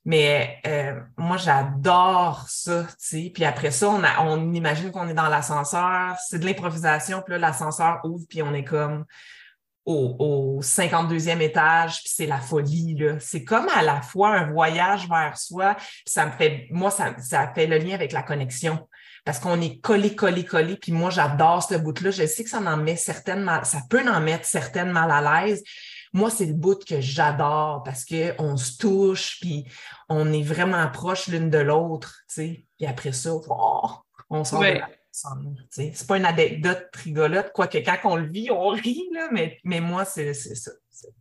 [0.03, 3.31] Mais euh, moi, j'adore ça, tu sais.
[3.33, 7.37] Puis après ça, on, on imagine qu'on est dans l'ascenseur, c'est de l'improvisation, puis là,
[7.37, 9.05] l'ascenseur ouvre, puis on est comme
[9.85, 13.19] au, au 52e étage, puis c'est la folie, là.
[13.19, 17.51] C'est comme à la fois un voyage vers soi, ça me fait, moi, ça, ça
[17.53, 18.87] fait le lien avec la connexion
[19.25, 20.77] parce qu'on est collé, collé, collé.
[20.77, 22.11] Puis moi, j'adore ce bout-là.
[22.11, 25.63] Je sais que ça en met certaines ça peut en mettre certaines mal à l'aise,
[26.13, 29.65] moi, c'est le bout que j'adore parce qu'on se touche, puis
[30.09, 32.65] on est vraiment proche l'une de l'autre, tu sais.
[32.77, 33.89] Puis après ça, oh,
[34.29, 39.09] on sort de c'est pas une anecdote rigolote, quoique quand on le vit, on rit,
[39.13, 40.71] là, mais, mais moi, c'est ça.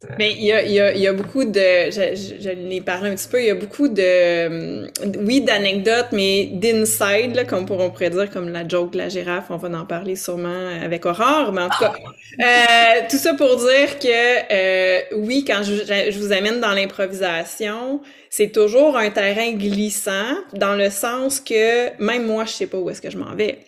[0.05, 2.49] Euh, mais il y a, il y a, il y a beaucoup de, je, je,
[2.49, 4.87] l'ai parlé un petit peu, il y a beaucoup de,
[5.19, 9.57] oui, d'anecdotes, mais d'inside, comme on pourrait dire, comme la joke de la girafe, on
[9.57, 11.93] va en parler sûrement avec Aurore, mais en tout cas,
[12.41, 15.75] euh, tout ça pour dire que, euh, oui, quand je,
[16.11, 22.27] je vous amène dans l'improvisation, c'est toujours un terrain glissant, dans le sens que même
[22.27, 23.59] moi, je sais pas où est-ce que je m'en vais.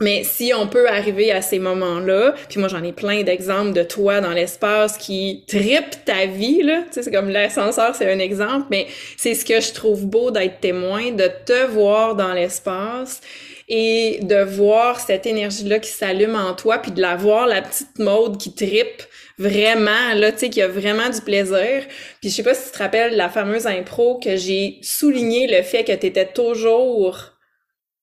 [0.00, 3.84] Mais si on peut arriver à ces moments-là, puis moi j'en ai plein d'exemples de
[3.84, 8.18] toi dans l'espace qui tripe ta vie, là, tu sais, c'est comme l'ascenseur, c'est un
[8.18, 13.20] exemple, mais c'est ce que je trouve beau d'être témoin, de te voir dans l'espace
[13.68, 17.98] et de voir cette énergie-là qui s'allume en toi, puis de la voir, la petite
[17.98, 19.02] mode qui tripe
[19.38, 21.84] vraiment, là, tu sais, qui a vraiment du plaisir.
[22.20, 25.62] Puis je sais pas si tu te rappelles la fameuse impro que j'ai souligné le
[25.62, 27.32] fait que tu étais toujours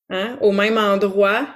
[0.09, 1.47] hein, au même endroit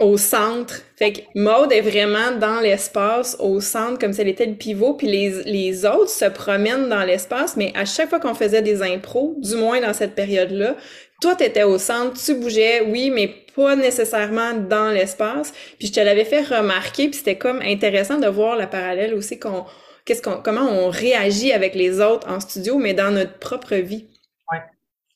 [0.00, 0.80] au centre.
[0.96, 4.94] Fait que Maude est vraiment dans l'espace, au centre, comme si elle était le pivot,
[4.94, 8.82] puis les, les autres se promènent dans l'espace, mais à chaque fois qu'on faisait des
[8.82, 10.76] impros, du moins dans cette période-là,
[11.20, 15.52] toi, t'étais au centre, tu bougeais, oui, mais pas nécessairement dans l'espace.
[15.78, 19.38] Puis je te l'avais fait remarquer, puis c'était comme intéressant de voir la parallèle aussi
[19.38, 19.64] qu'on,
[20.04, 24.06] qu'est-ce qu'on, comment on réagit avec les autres en studio, mais dans notre propre vie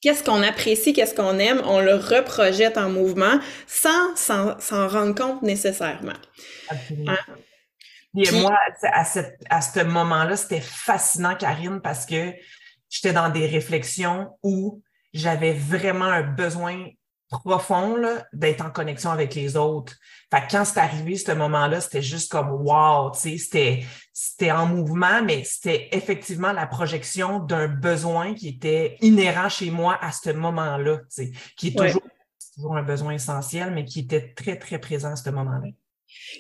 [0.07, 5.43] qu'est-ce qu'on apprécie, qu'est-ce qu'on aime, on le reprojette en mouvement sans s'en rendre compte
[5.43, 6.13] nécessairement.
[6.69, 7.11] Absolument.
[7.11, 8.41] Hein?
[8.41, 9.05] moi, à,
[9.51, 12.33] à ce moment-là, c'était fascinant, Karine, parce que
[12.89, 14.81] j'étais dans des réflexions où
[15.13, 16.87] j'avais vraiment un besoin
[17.29, 18.01] profond
[18.33, 19.97] d'être en connexion avec les autres.
[20.33, 24.51] Fait que quand c'est arrivé, ce moment-là, c'était juste comme wow, tu sais, c'était, c'était
[24.51, 30.11] en mouvement, mais c'était effectivement la projection d'un besoin qui était inhérent chez moi à
[30.11, 32.03] ce moment-là, tu sais, qui est toujours,
[32.57, 35.69] toujours un besoin essentiel, mais qui était très, très présent à ce moment-là.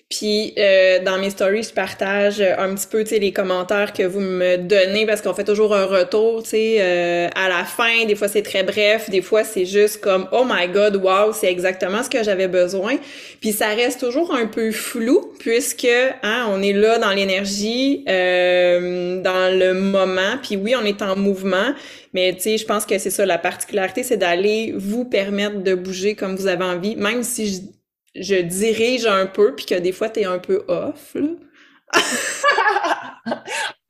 [0.08, 4.56] Puis euh, dans mes stories, je partage un petit peu, les commentaires que vous me
[4.56, 8.04] donnez parce qu'on fait toujours un retour, euh, à la fin.
[8.06, 11.50] Des fois, c'est très bref, des fois, c'est juste comme oh my god, wow, c'est
[11.50, 12.96] exactement ce que j'avais besoin.
[13.40, 15.88] Puis ça reste toujours un peu flou puisque
[16.22, 20.38] hein, on est là dans l'énergie, euh, dans le moment.
[20.40, 21.74] Puis oui, on est en mouvement,
[22.14, 25.74] mais tu sais, je pense que c'est ça la particularité, c'est d'aller vous permettre de
[25.74, 27.75] bouger comme vous avez envie, même si
[28.20, 31.28] je dirige un peu, puis que des fois, tu es un peu off, là.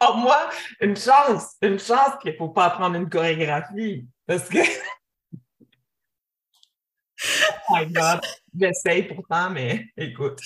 [0.01, 4.59] oh, moi, une chance, une chance qu'il ne faut pas apprendre une chorégraphie, parce que...
[7.71, 8.21] oh my God,
[8.59, 10.41] j'essaye pourtant, mais écoute.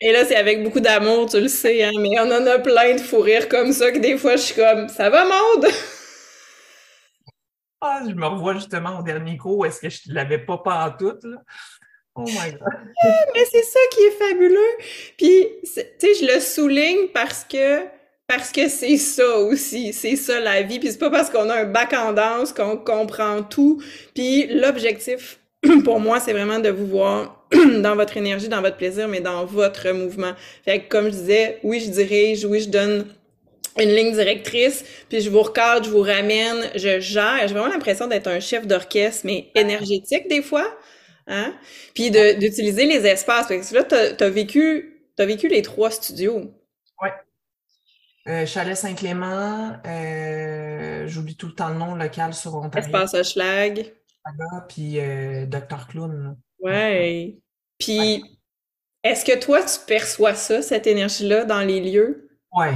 [0.00, 2.94] Et là, c'est avec beaucoup d'amour, tu le sais, hein, mais on en a plein
[2.94, 5.66] de fou rire comme ça que des fois, je suis comme, ça va, Maude?
[7.80, 10.86] ah, je me revois justement au dernier cours, est-ce que je ne l'avais pas pas
[10.86, 11.38] en tout, là?
[12.20, 12.68] Oh my God.
[13.34, 14.76] Mais c'est ça qui est fabuleux.
[15.16, 17.80] Puis, tu sais, je le souligne parce que
[18.26, 20.78] parce que c'est ça aussi, c'est ça la vie.
[20.78, 23.82] Puis c'est pas parce qu'on a un bac en danse qu'on comprend tout.
[24.14, 25.40] Puis l'objectif,
[25.84, 27.44] pour moi, c'est vraiment de vous voir
[27.82, 30.32] dans votre énergie, dans votre plaisir, mais dans votre mouvement.
[30.64, 33.06] Fait que comme je disais, oui, je dirige, oui, je donne
[33.78, 37.40] une ligne directrice, puis je vous recadre, je vous ramène, je gère.
[37.42, 40.66] J'ai vraiment l'impression d'être un chef d'orchestre, mais énergétique des fois.
[41.26, 41.54] Hein?
[41.94, 43.48] Puis d'utiliser les espaces.
[43.48, 46.52] Parce que là, tu as, vécu, as vécu les trois studios.
[47.02, 47.08] Oui.
[48.28, 52.86] Euh, Chalet Saint-Clément, euh, j'oublie tout le temps le nom local sur Ontario.
[52.86, 53.94] Espace Hochelag.
[54.68, 55.86] Puis euh, Dr.
[55.88, 56.36] Clown.
[56.60, 57.38] Ouais.
[57.78, 58.22] Puis,
[59.02, 62.28] est-ce que toi, tu perçois ça, cette énergie-là, dans les lieux?
[62.52, 62.74] Ouais.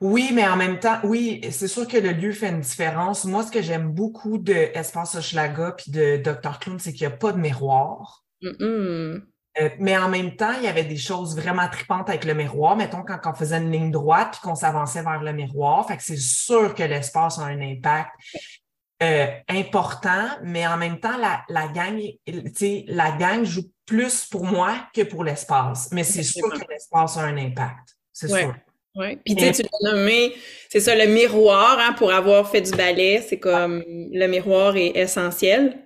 [0.00, 3.24] Oui, mais en même temps, oui, c'est sûr que le lieu fait une différence.
[3.24, 6.58] Moi, ce que j'aime beaucoup de Espace Hochelaga puis de Dr.
[6.58, 8.24] Clown, c'est qu'il n'y a pas de miroir.
[9.60, 12.76] Euh, mais en même temps, il y avait des choses vraiment tripantes avec le miroir.
[12.76, 15.86] Mettons, quand on faisait une ligne droite puis qu'on s'avançait vers le miroir.
[15.86, 18.10] Fait que c'est sûr que l'espace a un impact
[19.02, 22.00] euh, important, mais en même temps, la, la gang,
[22.88, 25.88] la gang joue plus pour moi que pour l'espace.
[25.92, 27.96] Mais c'est sûr que l'espace a un impact.
[28.12, 28.54] C'est sûr.
[28.96, 29.18] Oui.
[29.24, 30.32] Puis tu sais, tu l'as nommé,
[30.70, 34.96] c'est ça, le miroir, hein, pour avoir fait du ballet, c'est comme le miroir est
[34.96, 35.76] essentiel.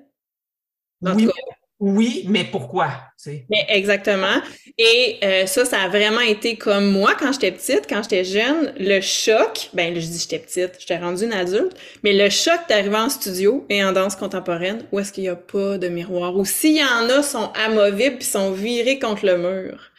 [1.03, 1.29] oui,
[1.81, 2.91] oui, mais pourquoi?
[3.49, 4.43] Mais exactement.
[4.77, 8.75] Et euh, ça, ça a vraiment été comme moi quand j'étais petite, quand j'étais jeune,
[8.79, 12.97] le choc, ben je dis j'étais petite, j'étais rendue une adulte, mais le choc d'arriver
[12.97, 16.45] en studio et en danse contemporaine, où est-ce qu'il n'y a pas de miroir, ou
[16.45, 19.90] s'il y en a, sont amovibles puis sont virés contre le mur.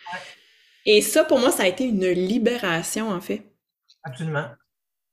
[0.86, 3.44] Et ça, pour moi, ça a été une libération, en fait.
[4.04, 4.46] Absolument.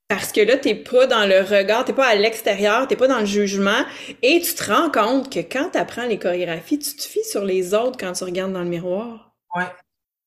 [0.07, 3.19] Parce que là, t'es pas dans le regard, t'es pas à l'extérieur, t'es pas dans
[3.19, 3.85] le jugement,
[4.23, 7.45] et tu te rends compte que quand tu apprends les chorégraphies, tu te fies sur
[7.45, 9.35] les autres quand tu regardes dans le miroir.
[9.55, 9.67] Ouais.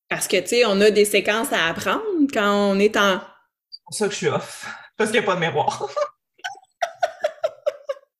[0.08, 2.02] Parce que, tu sais, on a des séquences à apprendre
[2.32, 3.20] quand on est en...
[3.70, 5.88] C'est pour ça que je suis off, parce qu'il n'y a pas de miroir.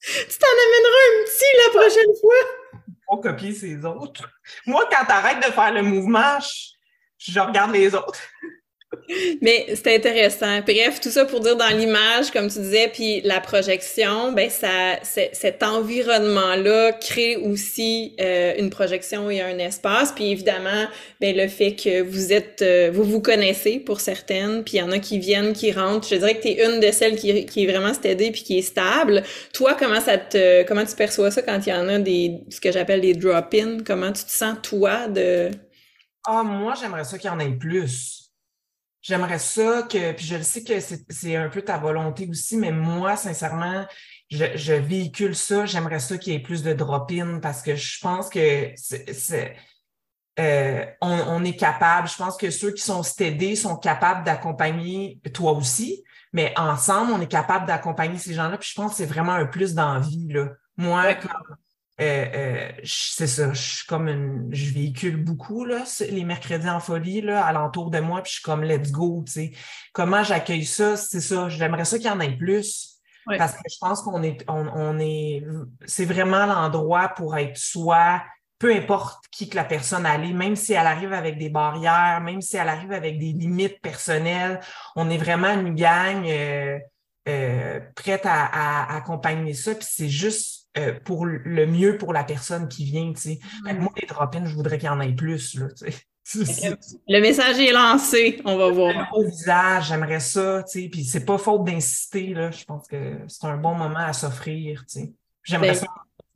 [0.01, 2.83] tu t'en amèneras un petit la prochaine fois!
[3.07, 4.29] Pour copier ses autres.
[4.67, 6.73] Moi, quand t'arrêtes de faire le mouvement, je
[7.39, 8.19] regarde les autres.
[9.41, 10.61] Mais c'est intéressant.
[10.61, 14.99] Bref, tout ça pour dire dans l'image, comme tu disais, puis la projection, ben ça,
[15.03, 20.13] cet environnement-là crée aussi euh, une projection et un espace.
[20.13, 20.87] Puis évidemment,
[21.21, 24.83] ben le fait que vous êtes, euh, vous vous connaissez pour certaines, puis il y
[24.83, 26.09] en a qui viennent, qui rentrent.
[26.09, 28.59] Je dirais que tu es une de celles qui, qui est vraiment stédée puis qui
[28.59, 29.23] est stable.
[29.53, 32.61] Toi, comment ça te, comment tu perçois ça quand il y en a des, ce
[32.61, 33.79] que j'appelle des drop-in?
[33.85, 35.51] Comment tu te sens toi de
[36.25, 38.23] Ah, moi, j'aimerais ça qu'il y en ait plus
[39.03, 42.71] J'aimerais ça que, puis je le sais que c'est un peu ta volonté aussi, mais
[42.71, 43.85] moi, sincèrement,
[44.31, 45.67] je, véhicule ça.
[45.67, 49.57] J'aimerais ça qu'il y ait plus de drop-in parce que je pense que c'est.
[50.39, 55.53] Euh, on, est capable, je pense que ceux qui sont stédés sont capables d'accompagner toi
[55.53, 58.57] aussi, mais ensemble, on est capable d'accompagner ces gens-là.
[58.57, 60.33] Puis je pense que c'est vraiment un plus d'envie.
[60.77, 61.17] Moi,
[62.03, 66.81] euh, euh, c'est ça, je suis comme une, je véhicule beaucoup là, les mercredis en
[66.81, 69.53] folie là, alentour de moi, puis je suis comme let's go, tu sais.
[69.93, 71.49] Comment j'accueille ça, c'est ça.
[71.49, 72.89] J'aimerais ça qu'il y en ait plus.
[73.25, 75.45] Parce que je pense qu'on est, on, est,
[75.87, 78.21] c'est vraiment l'endroit pour être soi,
[78.59, 82.41] peu importe qui que la personne allait, même si elle arrive avec des barrières, même
[82.41, 84.59] si elle arrive avec des limites personnelles,
[84.97, 89.73] on est vraiment une gang euh, prête à, à accompagner ça.
[89.77, 93.13] Puis c'est juste euh, pour le mieux pour la personne qui vient.
[93.13, 93.39] Tu sais.
[93.65, 95.59] Moi, les drop je voudrais qu'il y en ait plus.
[95.59, 95.69] Là,
[96.35, 99.09] le message est lancé, on va voir.
[99.13, 102.51] Au visage, j'aimerais ça, tu sais, puis c'est pas faute d'insister, là.
[102.51, 105.13] Je pense que c'est un bon moment à s'offrir, tu sais.
[105.43, 105.87] J'aimerais ben ça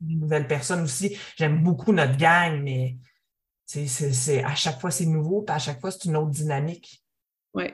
[0.05, 1.17] une nouvelle personne aussi.
[1.37, 2.97] J'aime beaucoup notre gang, mais
[3.65, 7.03] c'est, à chaque fois c'est nouveau, puis à chaque fois c'est une autre dynamique.
[7.53, 7.65] Oui.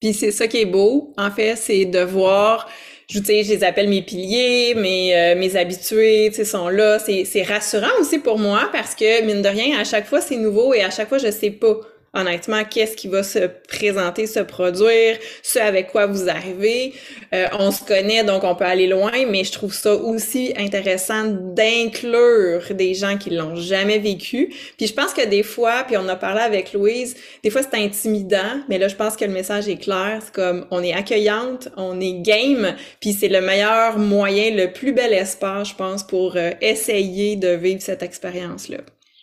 [0.00, 2.68] Puis c'est ça qui est beau, en fait, c'est de voir
[3.08, 6.98] je, je les appelle mes piliers, mes, euh, mes habitués, tu sont là.
[6.98, 10.74] C'est rassurant aussi pour moi parce que, mine de rien, à chaque fois, c'est nouveau
[10.74, 11.80] et à chaque fois, je sais pas
[12.14, 16.92] honnêtement, qu'est-ce qui va se présenter, se produire, ce avec quoi vous arrivez.
[17.32, 21.24] Euh, on se connaît, donc on peut aller loin, mais je trouve ça aussi intéressant
[21.24, 24.52] d'inclure des gens qui l'ont jamais vécu.
[24.76, 27.78] Puis je pense que des fois, puis on a parlé avec Louise, des fois c'est
[27.78, 30.20] intimidant, mais là je pense que le message est clair.
[30.22, 34.92] C'est comme on est accueillante, on est game, puis c'est le meilleur moyen, le plus
[34.92, 38.78] bel espace, je pense, pour euh, essayer de vivre cette expérience-là.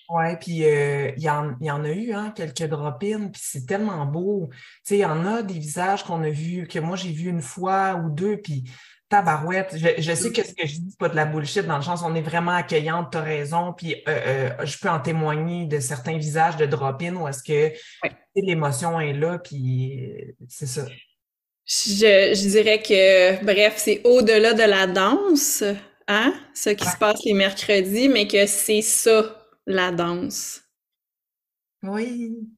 [0.10, 3.68] Oui, puis euh, il y, en, y en a eu hein, quelques drop-ins, puis c'est
[3.68, 4.50] tellement beau.
[4.52, 7.30] Tu sais, il y en a des visages qu'on a vus, que moi j'ai vu
[7.30, 8.64] une fois ou deux, puis
[9.08, 9.76] tabarouette.
[9.78, 12.02] Je, je sais que ce que je dis, pas de la bullshit, dans le sens
[12.04, 15.80] on est vraiment accueillante, tu as raison, puis euh, euh, je peux en témoigner de
[15.80, 17.72] certains visages de drop-in où est-ce que
[18.36, 20.12] l'émotion est là, puis
[20.48, 20.86] c'est ça.
[21.68, 25.64] Je, je dirais que, bref, c'est au-delà de la danse,
[26.08, 29.39] hein, ce qui se passe les mercredis, mais que c'est ça
[29.70, 30.64] la danse.
[31.84, 32.50] Oui.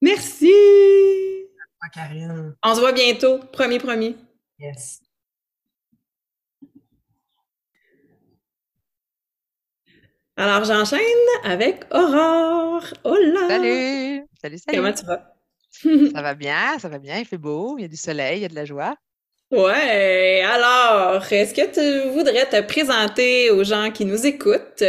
[0.00, 0.50] Merci.
[1.92, 2.54] Karine.
[2.62, 3.38] On se voit bientôt.
[3.52, 4.16] Premier, premier.
[4.58, 5.00] Yes.
[10.36, 11.00] Alors, j'enchaîne
[11.44, 12.84] avec Aurore.
[13.04, 13.48] Hola!
[13.48, 14.26] Salut!
[14.40, 14.76] Salut, salut!
[14.76, 15.34] Comment tu vas?
[16.12, 18.42] ça va bien, ça va bien, il fait beau, il y a du soleil, il
[18.42, 18.96] y a de la joie.
[19.50, 24.84] Ouais, alors, est-ce que tu voudrais te présenter aux gens qui nous écoutent,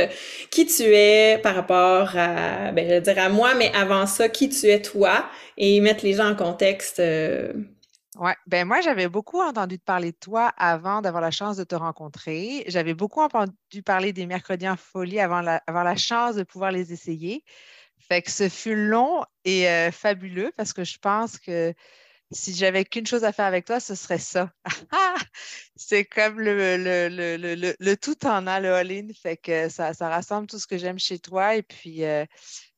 [0.52, 4.30] qui tu es par rapport à, ben, je vais dire à moi, mais avant ça,
[4.30, 5.28] qui tu es toi?
[5.58, 7.00] Et mettre les gens en contexte?
[7.00, 7.52] Euh?
[8.18, 11.74] Ouais, ben moi, j'avais beaucoup entendu parler de toi avant d'avoir la chance de te
[11.74, 12.64] rencontrer.
[12.68, 16.94] J'avais beaucoup entendu parler des mercredis en folie avant la, la chance de pouvoir les
[16.94, 17.44] essayer.
[17.98, 21.74] Fait que ce fut long et euh, fabuleux parce que je pense que
[22.32, 24.52] si j'avais qu'une chose à faire avec toi, ce serait ça.
[25.76, 29.08] c'est comme le, le, le, tout en a, le all-in.
[29.14, 31.56] Fait que ça, ça rassemble tout ce que j'aime chez toi.
[31.56, 32.26] Et puis, euh,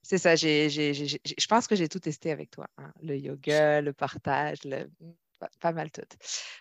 [0.02, 2.68] C'est ça, je pense que j'ai tout testé avec toi.
[2.78, 2.92] Hein.
[3.02, 4.90] Le yoga, le partage, le,
[5.60, 6.02] pas, mal tout.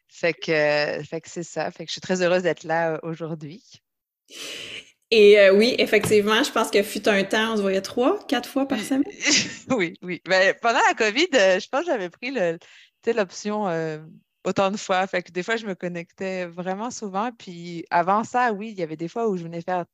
[0.08, 1.70] Fait que, fait que c'est ça.
[1.70, 3.62] Fait que je suis très heureuse d'être là euh, aujourd'hui.
[5.10, 8.48] Et euh, oui, effectivement, je pense que fut un temps, on se voyait trois, quatre
[8.48, 9.04] fois par semaine.
[9.76, 10.22] oui, oui.
[10.24, 12.30] Ben, pendant la COVID, je pense que j'avais pris
[13.08, 13.66] l'option
[14.44, 15.06] autant de fois.
[15.06, 17.30] Fait que des fois, je me connectais vraiment souvent.
[17.32, 19.84] Puis avant ça, oui, il y avait des fois où je venais faire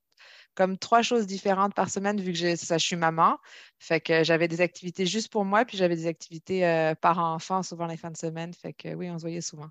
[0.55, 3.39] comme trois choses différentes par semaine vu que je, ça, je suis maman.
[3.79, 7.63] Fait que j'avais des activités juste pour moi, puis j'avais des activités euh, par enfant,
[7.63, 8.53] souvent les fins de semaine.
[8.53, 9.69] Fait que oui, on se voyait souvent.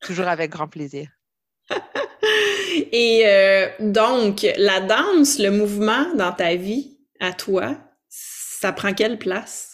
[0.00, 1.10] Toujours avec grand plaisir.
[2.92, 7.76] Et euh, donc, la danse, le mouvement dans ta vie, à toi,
[8.08, 9.71] ça prend quelle place?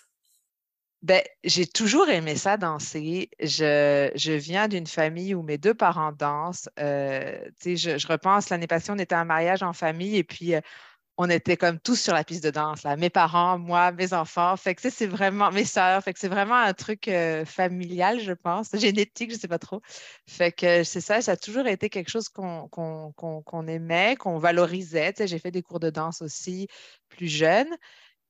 [1.03, 3.31] Ben, j'ai toujours aimé ça danser.
[3.41, 6.69] Je, je viens d'une famille où mes deux parents dansent.
[6.81, 10.61] Euh, je, je, repense l'année passée, on était en mariage en famille et puis euh,
[11.19, 12.85] on était comme tous sur la piste de danse.
[12.85, 12.97] Là.
[12.97, 14.57] Mes parents, moi, mes enfants.
[14.57, 16.03] Fait que c'est vraiment mes sœurs.
[16.03, 19.83] Fait que c'est vraiment un truc euh, familial, je pense, génétique, je sais pas trop.
[20.27, 25.15] Fait que c'est ça, ça a toujours été quelque chose qu'on qu'on aimait, qu'on valorisait.
[25.19, 26.69] J'ai fait des cours de danse aussi
[27.09, 27.69] plus jeune.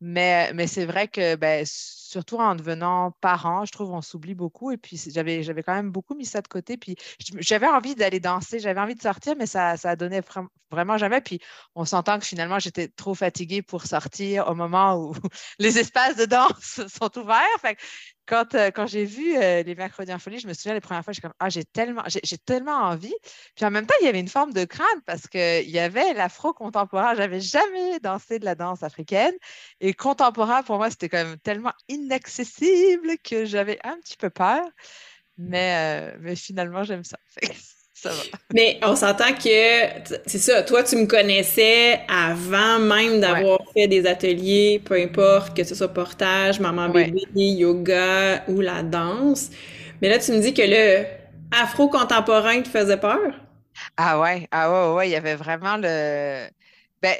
[0.00, 4.70] Mais, mais c'est vrai que, ben, surtout en devenant parent, je trouve on s'oublie beaucoup.
[4.70, 6.76] Et puis, j'avais, j'avais quand même beaucoup mis ça de côté.
[6.76, 6.96] Puis,
[7.38, 10.22] j'avais envie d'aller danser, j'avais envie de sortir, mais ça, ça donnait
[10.70, 11.20] vraiment jamais.
[11.20, 11.40] Puis,
[11.74, 15.12] on s'entend que finalement, j'étais trop fatiguée pour sortir au moment où
[15.58, 17.76] les espaces de danse sont ouverts.
[18.28, 21.02] Quand, euh, quand j'ai vu euh, les mercredis en folie, je me souviens les premières
[21.02, 23.14] fois, j'ai comme Ah, j'ai tellement, j'ai, tellement envie.
[23.56, 26.12] Puis en même temps, il y avait une forme de crainte parce qu'il y avait
[26.12, 27.14] l'afro-contemporain.
[27.14, 29.34] J'avais jamais dansé de la danse africaine.
[29.80, 34.62] Et contemporain, pour moi, c'était quand même tellement inaccessible que j'avais un petit peu peur.
[35.38, 37.18] Mais, euh, mais finalement, j'aime ça.
[38.54, 44.06] Mais on s'entend que, c'est ça, toi, tu me connaissais avant même d'avoir fait des
[44.06, 49.50] ateliers, peu importe, que ce soit portage, maman bébé, yoga ou la danse.
[50.00, 51.06] Mais là, tu me dis que le
[51.50, 53.32] afro-contemporain te faisait peur?
[53.96, 56.48] Ah ouais, ah ouais, ouais, il y avait vraiment le...
[57.02, 57.16] Ben,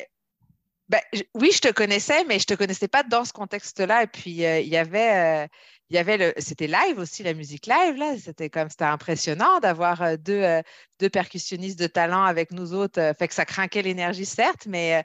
[0.89, 1.01] ben
[1.35, 4.05] oui, je te connaissais, mais je te connaissais pas dans ce contexte-là.
[4.05, 5.45] Et puis, euh, il y avait...
[5.45, 5.47] Euh,
[5.91, 8.15] il y avait le, c'était live aussi, la musique live, là.
[8.19, 10.63] C'était comme, c'était impressionnant d'avoir euh, deux, euh,
[11.01, 13.01] deux percussionnistes de talent avec nous autres.
[13.01, 15.03] Euh, fait que ça craquait l'énergie, certes, mais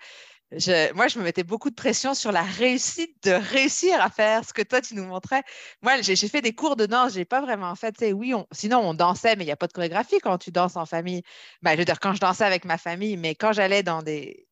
[0.51, 4.45] je, moi, je me mettais beaucoup de pression sur la réussite de réussir à faire
[4.45, 5.43] ce que toi, tu nous montrais.
[5.81, 8.93] Moi, j'ai, fait des cours de danse, j'ai pas vraiment fait, oui, on, sinon on
[8.93, 11.23] dansait, mais il n'y a pas de chorégraphie quand tu danses en famille.
[11.61, 14.47] Ben, je veux dire, quand je dansais avec ma famille, mais quand j'allais dans des,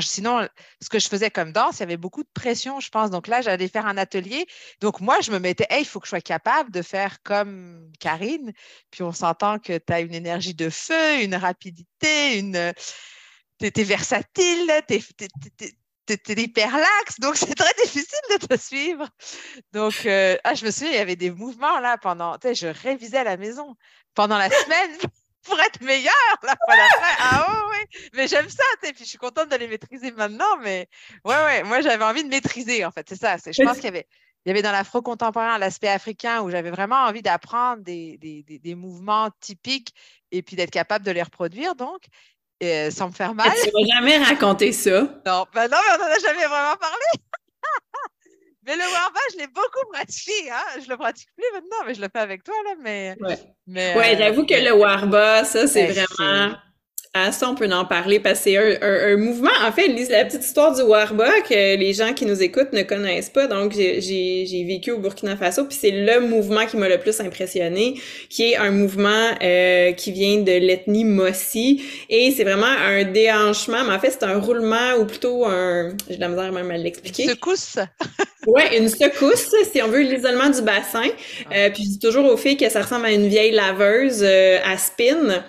[0.00, 0.46] sinon,
[0.80, 3.10] ce que je faisais comme danse, il y avait beaucoup de pression, je pense.
[3.10, 4.46] Donc là, j'allais faire un atelier.
[4.80, 7.90] Donc moi, je me mettais, hey, il faut que je sois capable de faire comme
[7.98, 8.52] Karine.
[8.90, 12.72] Puis on s'entend que tu as une énergie de feu, une rapidité, une.
[13.58, 19.06] Tu es, versatile, tu es, hyper laxe, donc c'est très difficile de te suivre.
[19.72, 23.18] Donc, euh, ah, je me souviens, il y avait des mouvements là pendant, je révisais
[23.18, 23.76] à la maison
[24.14, 24.96] pendant la semaine
[25.42, 27.16] pour être meilleure la fois d'après.
[27.18, 28.08] Ah ouais, ouais.
[28.14, 30.88] Mais j'aime ça, puis je suis contente de les maîtriser maintenant, mais
[31.24, 33.36] ouais, ouais, moi j'avais envie de maîtriser, en fait, c'est ça.
[33.36, 34.06] Je pense qu'il y avait,
[34.44, 38.42] il y avait dans l'afro contemporain l'aspect africain où j'avais vraiment envie d'apprendre des, des,
[38.42, 39.94] des, mouvements typiques
[40.32, 42.04] et puis d'être capable de les reproduire, donc,
[42.62, 43.50] euh, sans me faire mal.
[43.62, 45.02] Tu vas jamais raconter ça.
[45.26, 47.06] Non, ben non, mais on n'en a jamais vraiment parlé.
[48.66, 50.50] Mais le warba, je l'ai beaucoup pratiqué.
[50.50, 50.80] Hein?
[50.84, 52.54] Je le pratique plus maintenant, mais je le fais avec toi.
[52.64, 56.56] Là, mais, ouais, mais, ouais j'avoue que le warba, ça, c'est ben, vraiment
[57.12, 59.50] ah, ça, on peut en parler parce que c'est un, un, mouvement.
[59.64, 63.30] En fait, la petite histoire du Warba que les gens qui nous écoutent ne connaissent
[63.30, 63.48] pas.
[63.48, 68.00] Donc, j'ai vécu au Burkina Faso, puis c'est le mouvement qui m'a le plus impressionné,
[68.28, 71.82] qui est un mouvement euh, qui vient de l'ethnie Mossi.
[72.08, 75.96] Et c'est vraiment un déhanchement, mais en fait, c'est un roulement ou plutôt un...
[76.08, 77.26] J'ai de la misère même à l'expliquer.
[77.26, 77.76] Secousse.
[78.46, 81.08] ouais, une secousse, si on veut, l'isolement du bassin.
[81.50, 81.54] Ah.
[81.56, 84.58] Euh, puis je dis toujours aux filles que ça ressemble à une vieille laveuse euh,
[84.64, 85.42] à spin.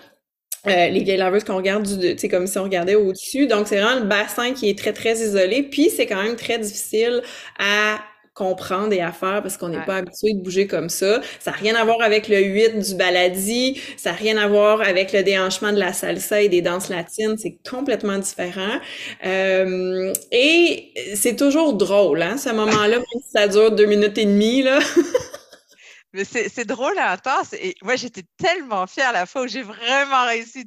[0.67, 3.47] Euh, les vieilles laveuses qu'on regarde du, tu comme si on regardait au-dessus.
[3.47, 5.63] Donc, c'est vraiment le bassin qui est très, très isolé.
[5.63, 7.23] Puis, c'est quand même très difficile
[7.57, 7.99] à
[8.33, 11.21] comprendre et à faire parce qu'on n'est pas habitué de bouger comme ça.
[11.39, 14.81] Ça n'a rien à voir avec le 8 du baladi, ça n'a rien à voir
[14.81, 18.79] avec le déhanchement de la salsa et des danses latines, c'est complètement différent.
[19.25, 24.25] Euh, et c'est toujours drôle, hein, ce moment-là, même si ça dure deux minutes et
[24.25, 24.79] demie, là.
[26.13, 27.53] Mais c'est drôle et intense.
[27.53, 30.65] Et moi, j'étais tellement fière la fois où j'ai vraiment réussi.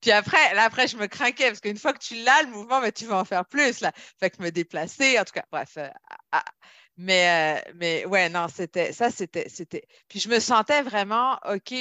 [0.00, 2.80] Puis après, là, après, je me craquais parce qu'une fois que tu l'as, le mouvement,
[2.80, 3.92] ben, tu vas en faire plus, là.
[4.18, 5.76] Fait que me déplacer, en tout cas, bref.
[5.76, 5.88] Euh,
[6.98, 9.86] Mais, euh, mais ouais, non, c'était ça, c'était, c'était.
[10.08, 11.72] Puis je me sentais vraiment, OK,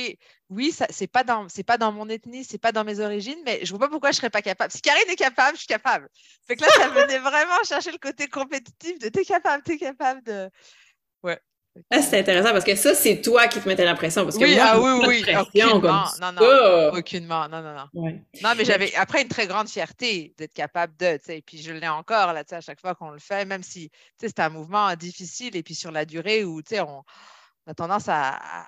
[0.50, 3.60] oui, c'est pas dans, c'est pas dans mon ethnie, c'est pas dans mes origines, mais
[3.66, 4.72] je vois pas pourquoi je serais pas capable.
[4.72, 6.08] Si Karine est capable, je suis capable.
[6.48, 10.24] Fait que là, ça venait vraiment chercher le côté compétitif de t'es capable, t'es capable
[10.24, 10.50] de.
[11.90, 14.24] Ah, c'est intéressant parce que ça, c'est toi qui te mettais la pression.
[14.24, 16.04] Parce que oui, moi, ah oui, oui, pression aucunement.
[16.04, 17.48] comme non, non, aucunement.
[17.48, 18.02] Non, non, non.
[18.02, 18.22] Ouais.
[18.44, 21.72] Non, mais j'avais après une très grande fierté d'être capable de, tu sais, puis je
[21.72, 24.28] l'ai encore, là, tu sais, à chaque fois qu'on le fait, même si, tu sais,
[24.28, 27.04] c'est un mouvement difficile et puis sur la durée où, tu sais, on,
[27.68, 28.66] on a tendance à, à-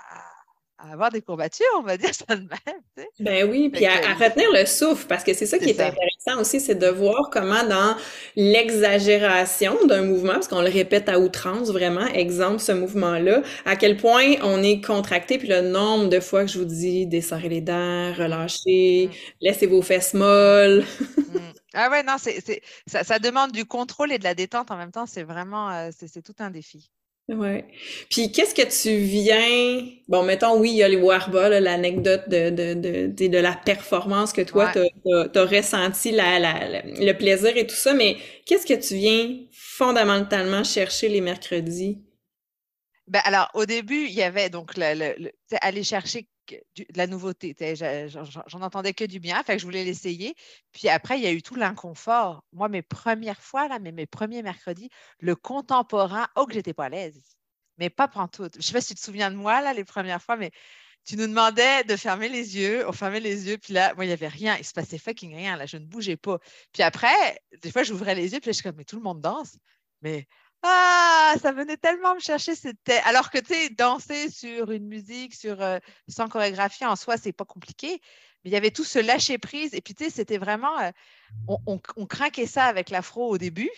[0.77, 3.07] à avoir des courbatures, on va dire ça de même.
[3.19, 5.87] Ben oui, puis à, retenir le souffle, parce que c'est ça qui est ça.
[5.87, 7.95] intéressant aussi, c'est de voir comment dans
[8.35, 13.97] l'exagération d'un mouvement, parce qu'on le répète à outrance vraiment, exemple ce mouvement-là, à quel
[13.97, 17.61] point on est contracté, puis le nombre de fois que je vous dis desserrer les
[17.61, 19.11] dents, relâcher, Mm.
[19.41, 20.85] laissez vos fesses molles.
[21.33, 21.51] Mm.
[21.73, 24.91] Ah ouais, non, c'est, ça, ça demande du contrôle et de la détente en même
[24.91, 26.91] temps, c'est vraiment, euh, c'est tout un défi.
[27.29, 27.65] Ouais.
[28.09, 29.87] Puis qu'est-ce que tu viens...
[30.09, 33.53] Bon, mettons, oui, il y a les Warba, l'anecdote de, de, de, de, de la
[33.55, 34.73] performance que toi, Ouais.
[34.73, 38.73] t'as, t'as, t'as ressenti, la, la, la- le plaisir et tout ça, mais qu'est-ce que
[38.73, 42.01] tu viens fondamentalement chercher les mercredis?
[43.13, 46.57] Ben, alors, au début, il y avait donc le, aller chercher de
[46.95, 47.55] la nouveauté.
[48.47, 50.33] J'en entendais que du bien, fait que je voulais l'essayer.
[50.71, 52.43] Puis après, il y a eu tout l'inconfort.
[52.53, 54.89] Moi, mes premières fois, là, mais mes premiers mercredis,
[55.19, 57.21] le contemporain, oh que j'étais pas à l'aise.
[57.77, 58.55] Mais pas pantoute.
[58.55, 60.49] Je sais pas si tu te souviens de moi, là, les premières fois, mais
[61.05, 62.87] tu nous demandais de fermer les yeux.
[62.89, 64.57] On fermait les yeux, puis là, moi, il n'y avait rien.
[64.57, 65.67] Il se passait fucking rien, là.
[65.67, 66.39] Je ne bougeais pas.
[66.71, 69.03] Puis après, des fois, j'ouvrais les yeux, puis là, je suis comme, mais tout le
[69.03, 69.55] monde danse.
[70.01, 70.27] Mais
[70.63, 72.55] ah, ça venait tellement me chercher.
[72.55, 77.17] C'était alors que tu sais, danser sur une musique, sur euh, sans chorégraphie en soi,
[77.17, 78.01] c'est pas compliqué.
[78.43, 79.73] Mais il y avait tout ce lâcher prise.
[79.73, 80.91] Et puis tu sais, c'était vraiment, euh,
[81.47, 83.69] on, on, on craquait ça avec l'afro au début.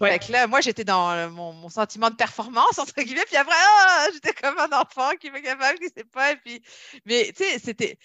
[0.00, 0.10] Ouais.
[0.12, 3.36] Fait que là, moi, j'étais dans euh, mon, mon sentiment de performance, entre guillemets, puis
[3.36, 6.32] après, ah, j'étais comme un enfant qui est capable, qui sait pas.
[6.32, 6.62] Et puis...
[7.06, 7.98] Mais tu sais, c'était.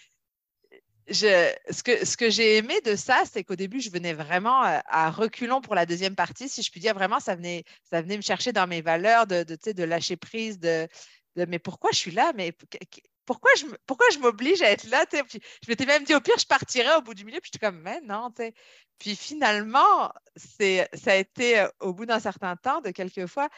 [1.11, 5.75] Ce que, j'ai aimé de ça, c'est qu'au début, je venais vraiment à reculons pour
[5.75, 6.93] la deuxième partie, si je puis dire.
[6.93, 10.59] Vraiment, ça venait, ça venait me chercher dans mes valeurs de, de, de lâcher prise,
[10.59, 10.87] de,
[11.35, 12.33] mais pourquoi je suis là?
[12.35, 12.53] Mais
[13.25, 15.05] pourquoi je, pourquoi je m'oblige à être là?
[15.11, 17.39] je m'étais même dit, au pire, je partirais au bout du milieu.
[17.39, 18.29] Puis j'étais comme, mais non.
[18.97, 23.49] Puis finalement, ça a été euh, au bout d'un certain temps, de quelques fois,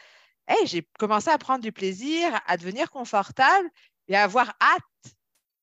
[0.48, 3.68] hey, j'ai commencé à prendre du plaisir, à devenir confortable
[4.08, 5.14] et à avoir hâte.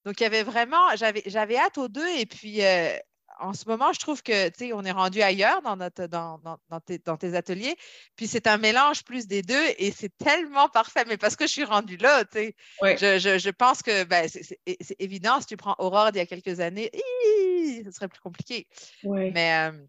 [0.05, 2.07] Donc, il y avait vraiment, j'avais, j'avais hâte aux deux.
[2.17, 2.95] Et puis, euh,
[3.39, 6.37] en ce moment, je trouve que, tu sais, on est rendu ailleurs dans, notre, dans,
[6.39, 7.75] dans, dans tes, dans tes ateliers.
[8.15, 11.05] Puis, c'est un mélange plus des deux et c'est tellement parfait.
[11.07, 12.55] Mais parce que je suis rendue là, tu sais,
[12.97, 16.19] je, je, je pense que ben, c'est, c'est- c'est évident, si tu prends Aurore d'il
[16.19, 16.91] y a quelques années,
[17.85, 18.67] ce serait plus compliqué.
[19.29, 19.85] Mais, euh,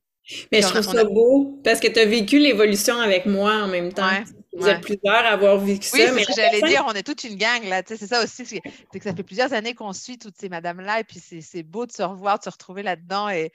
[0.52, 3.66] Mais je trouve ça a- beau parce que tu as vécu l'évolution avec moi en
[3.68, 4.06] même temps.
[4.08, 4.72] Ouais, Vous ouais.
[4.72, 7.36] êtes plusieurs à avoir vécu Oui, ça, la j'allais personne- dire, on est toute une
[7.36, 10.18] gang là, tu sais, c'est ça aussi, c'est que ça fait plusieurs années qu'on suit
[10.18, 13.50] toutes ces madames-là, et puis c'est beau de se revoir, de se retrouver là-dedans, et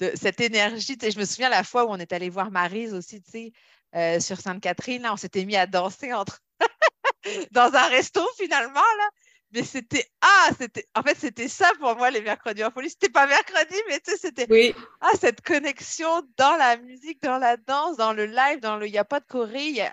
[0.00, 2.50] de cette énergie, tu sais, je me souviens la fois où on est allé voir
[2.50, 3.52] Marise aussi, tu sais,
[3.96, 6.40] euh, sur Sainte-Catherine, là, on s'était mis à danser entre
[7.52, 9.08] dans un resto finalement, là,
[9.52, 13.08] mais c'était, ah, c'était, en fait, c'était ça pour moi, les mercredis en folie, c'était
[13.08, 17.56] pas mercredi, mais tu sais, c'était, Oui, ah, cette connexion dans la musique, dans la
[17.56, 19.92] danse, dans le live, dans le, il n'y a pas de choré, il y a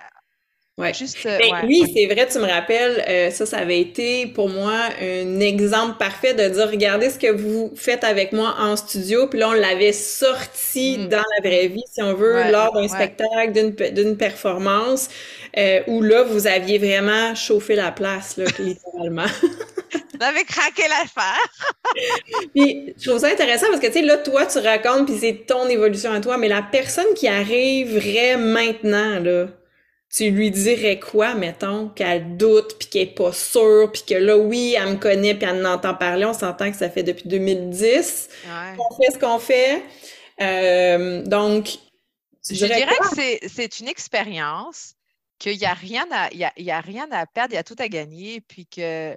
[0.78, 0.93] ouais.
[0.93, 1.91] juste, euh, Ben ouais, oui, ouais.
[1.95, 6.34] c'est vrai, tu me rappelles, euh, ça, ça avait été pour moi un exemple parfait
[6.34, 9.93] de dire, regardez ce que vous faites avec moi en studio, puis là, on l'avait
[9.93, 11.07] sorti Mm.
[11.09, 12.88] dans la vraie vie, si on veut, Ouais, lors d'un ouais.
[12.88, 15.09] spectacle, d'une pe- d'une performance,
[15.57, 19.25] euh, où là, vous aviez vraiment chauffé la place, là, littéralement.
[20.19, 21.47] On avait craqué l'affaire.
[22.55, 25.45] Puis, je trouve ça intéressant parce que, tu sais, là, toi, tu racontes, puis c'est
[25.47, 29.47] ton évolution à toi, mais la personne qui arriverait maintenant, là,
[30.18, 34.36] tu lui dirais quoi, mettons, qu'elle doute, puis qu'elle est pas sûre, puis que là,
[34.36, 37.28] oui, elle me connaît, puis elle en entend parler, on s'entend que ça fait depuis
[37.30, 38.76] 2010 Ouais.
[38.78, 39.84] qu'on fait ce qu'on fait.
[40.41, 41.78] Euh, donc,
[42.49, 44.95] Je dirais que c'est, une expérience,
[45.38, 47.59] qu'il n'y a rien à, il y a, y a rien à perdre, il y
[47.59, 49.15] a tout à gagner, puis que euh,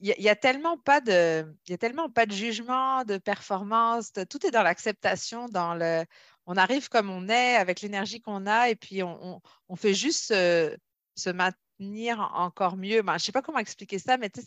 [0.00, 4.12] il y, a- tellement pas de, il y a tellement pas de jugement, de performance,
[4.14, 6.04] de- tout est dans l'acceptation, dans le,
[6.48, 9.94] on arrive comme on est, avec l'énergie qu'on a, et puis on, on, on fait
[9.94, 10.74] juste se,
[11.14, 13.02] se maintenir encore mieux.
[13.02, 14.40] Ben, je sais pas comment expliquer ça, mais tu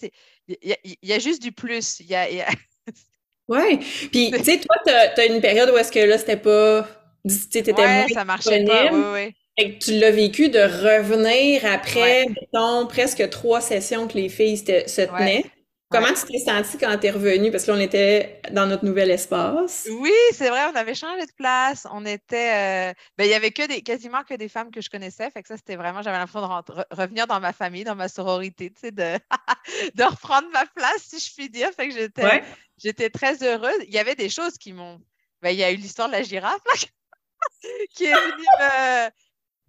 [0.48, 2.00] il y, a- il y a juste du plus.
[2.02, 2.44] Y a, y
[3.48, 3.78] Ouais.
[4.12, 6.88] Puis, tu sais, toi, t'as, t'as une période où est-ce que là, c'était pas,
[7.28, 8.84] tu sais, t'étais ouais, moins ça marchait pas.
[8.84, 9.08] disponible.
[9.14, 9.36] Oui, oui.
[9.60, 14.58] Fait que tu l'as vécu de revenir après, mettons, presque trois sessions que les filles
[14.58, 15.46] se se tenaient.
[15.92, 17.52] Comment tu t'es sentie quand tu es revenue?
[17.52, 19.90] Parce que là, on était dans notre nouvel espace.
[19.92, 21.86] Oui, c'est vrai, on avait changé de place.
[21.92, 22.92] On était.
[22.92, 25.30] Euh, ben, il y avait que des, quasiment que des femmes que je connaissais.
[25.30, 26.02] Fait que ça, c'était vraiment.
[26.02, 29.18] J'avais l'impression de revenir dans ma famille, dans ma sororité, tu sais, de,
[29.96, 31.70] de reprendre ma place, si je puis dire.
[31.72, 32.44] Fait que j'étais
[32.78, 33.84] j'étais très heureuse.
[33.86, 35.02] Il y avait des choses qui m'ont.
[35.42, 36.62] Ben, il y a eu l'histoire de la girafe,
[37.94, 39.10] qui est venue me.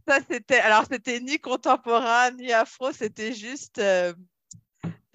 [0.07, 0.61] Ça, c'était.
[0.61, 3.79] Alors, c'était ni contemporain, ni afro, c'était juste.
[3.79, 4.13] Euh,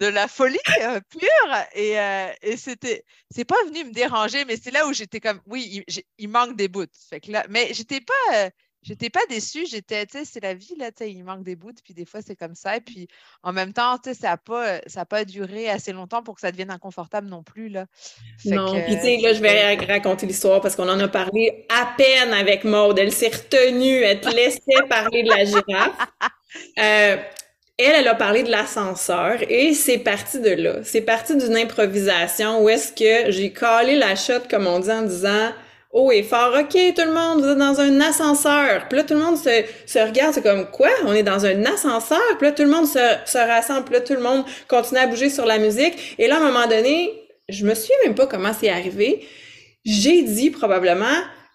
[0.00, 1.56] de la folie euh, pure.
[1.74, 5.40] Et, euh, et c'était c'est pas venu me déranger mais c'est là où j'étais comme
[5.46, 5.84] oui
[6.18, 6.86] il, manque des bouts.
[7.10, 8.50] Fait que là mais j'étais pas euh,
[8.82, 11.56] j'étais pas déçue j'étais tu sais c'est la vie là tu sais il manque des
[11.56, 12.76] bouts puis des fois c'est comme ça.
[12.76, 13.08] Et puis
[13.42, 16.36] en même temps tu sais ça a pas ça a pas duré assez longtemps pour
[16.36, 17.86] que ça devienne inconfortable non plus là.
[18.44, 21.92] Non puis tu sais là je vais raconter l'histoire parce qu'on en a parlé à
[21.96, 23.00] peine avec Maude.
[23.00, 27.24] Elle s'est retenue elle te laissait parler de la girafe
[27.78, 30.76] elle, elle a parlé de l'ascenseur et c'est parti de là.
[30.82, 35.02] C'est parti d'une improvisation où est-ce que j'ai collé la shot, comme on dit, en
[35.02, 35.52] disant
[35.92, 38.86] Oh et fort, OK, tout le monde, vous êtes dans un ascenseur.
[38.88, 40.90] Puis là, tout le monde se, regarde, c'est comme quoi?
[41.06, 42.20] On est dans un ascenseur.
[42.36, 43.84] Puis là, tout le monde se, se rassemble.
[43.84, 46.16] Puis là, tout le monde continue à bouger sur la musique.
[46.18, 47.12] Et là, à un moment donné,
[47.48, 49.26] je me souviens même pas comment c'est arrivé.
[49.84, 51.06] J'ai dit probablement,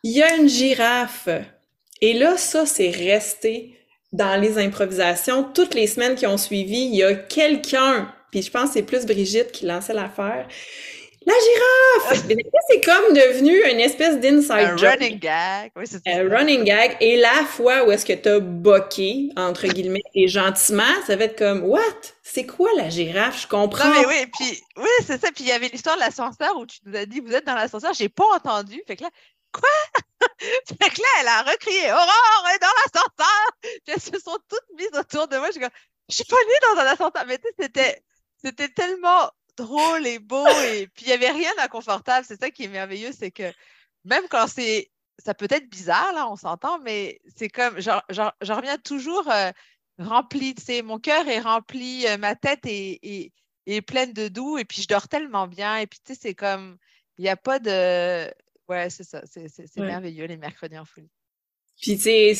[0.03, 1.30] il y a une girafe.
[2.01, 3.78] Et là, ça, c'est resté
[4.14, 8.51] dans les improvisations, toutes les semaines qui ont suivi, il y a quelqu'un, puis je
[8.51, 10.47] pense que c'est plus Brigitte qui lançait l'affaire.
[11.26, 12.26] La girafe!
[12.70, 14.84] c'est comme devenu une espèce d'inside joke.
[14.84, 15.72] Un running gag.
[15.76, 16.97] Oui, c'est Un running gag.
[16.99, 21.38] Et la fois où est-ce que t'as boqué, entre guillemets, et gentiment, ça va être
[21.38, 21.80] comme, what?
[22.24, 23.43] C'est quoi la girafe?
[23.43, 23.89] Je comprends.
[23.89, 25.30] Mais oui, puis, oui, c'est ça.
[25.34, 27.55] Puis il y avait l'histoire de l'ascenseur où tu nous as dit, vous êtes dans
[27.55, 27.93] l'ascenseur.
[27.93, 28.82] J'ai pas entendu.
[28.88, 29.09] Fait que là,
[29.53, 29.69] Quoi?
[30.39, 33.51] fait que là, elle a recrié Aurore est dans l'ascenseur!
[33.61, 35.47] Puis elles se sont toutes mises autour de moi.
[35.51, 35.69] Je suis
[36.09, 37.25] suis pas née dans un ascenseur.
[37.27, 38.03] Mais tu sais, c'était,
[38.43, 40.47] c'était tellement drôle et beau.
[40.47, 42.25] Et puis, il n'y avait rien d'inconfortable.
[42.27, 43.51] C'est ça qui est merveilleux, c'est que
[44.05, 44.89] même quand c'est.
[45.19, 47.79] Ça peut être bizarre, là, on s'entend, mais c'est comme.
[47.79, 48.01] J'en
[48.41, 49.51] reviens toujours euh,
[49.99, 53.31] rempli, tu sais, mon cœur est rempli, euh, ma tête est,
[53.67, 55.77] est, pleine de doux, et puis je dors tellement bien.
[55.77, 56.77] Et puis, tu sais, c'est comme.
[57.17, 58.33] Il n'y a pas de.
[58.70, 59.22] Ouais, c'est ça.
[59.26, 61.09] C'est merveilleux, les mercredis en folie.
[61.82, 62.34] Puis, tu sais,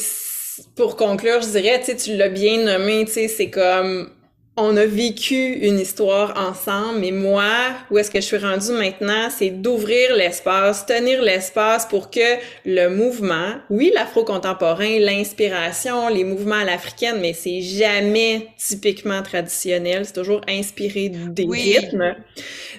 [0.76, 4.12] pour conclure, je dirais, tu sais, tu l'as bien nommé, tu sais, c'est comme
[4.56, 9.30] on a vécu une histoire ensemble, mais moi, où est-ce que je suis rendue maintenant,
[9.36, 16.66] c'est d'ouvrir l'espace, tenir l'espace pour que le mouvement, oui, l'afro-contemporain, l'inspiration, les mouvements à
[16.66, 22.16] l'africaine, mais c'est jamais typiquement traditionnel, c'est toujours inspiré des rythmes.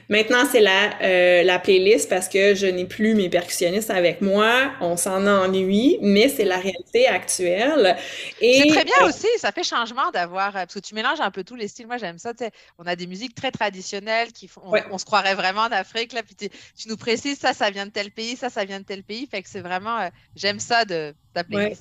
[0.09, 4.71] Maintenant, c'est la, euh, la playlist parce que je n'ai plus mes percussionnistes avec moi,
[4.81, 7.97] on s'en ennuie, mais c'est la réalité actuelle.
[8.41, 11.43] C'est très bien aussi, ça fait changement d'avoir, euh, parce que tu mélanges un peu
[11.43, 11.87] tous les styles.
[11.87, 12.33] Moi, j'aime ça.
[12.79, 16.13] On a des musiques très traditionnelles qui font, on, se croirait vraiment en Afrique.
[16.13, 18.85] Là, puis tu nous précises ça, ça vient de tel pays, ça, ça vient de
[18.85, 19.27] tel pays.
[19.27, 21.77] Fait que c'est vraiment, euh, j'aime ça de t'appeler.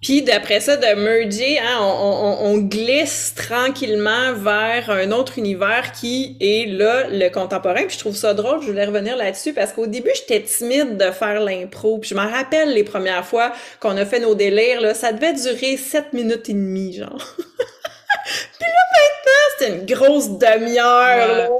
[0.00, 6.66] Puis d'après ça, de merger, hein, on, glisse tranquillement vers un autre univers qui est
[6.66, 7.82] là, le contemporain.
[7.86, 11.10] Puis je trouve ça drôle, je voulais revenir là-dessus parce qu'au début, j'étais timide de
[11.10, 11.98] faire l'impro.
[11.98, 15.34] Puis je m'en rappelle les premières fois qu'on a fait nos délires, là, ça devait
[15.34, 17.36] durer sept minutes et demie, genre.
[18.24, 21.50] Puis là, maintenant, c'est une grosse demi-heure.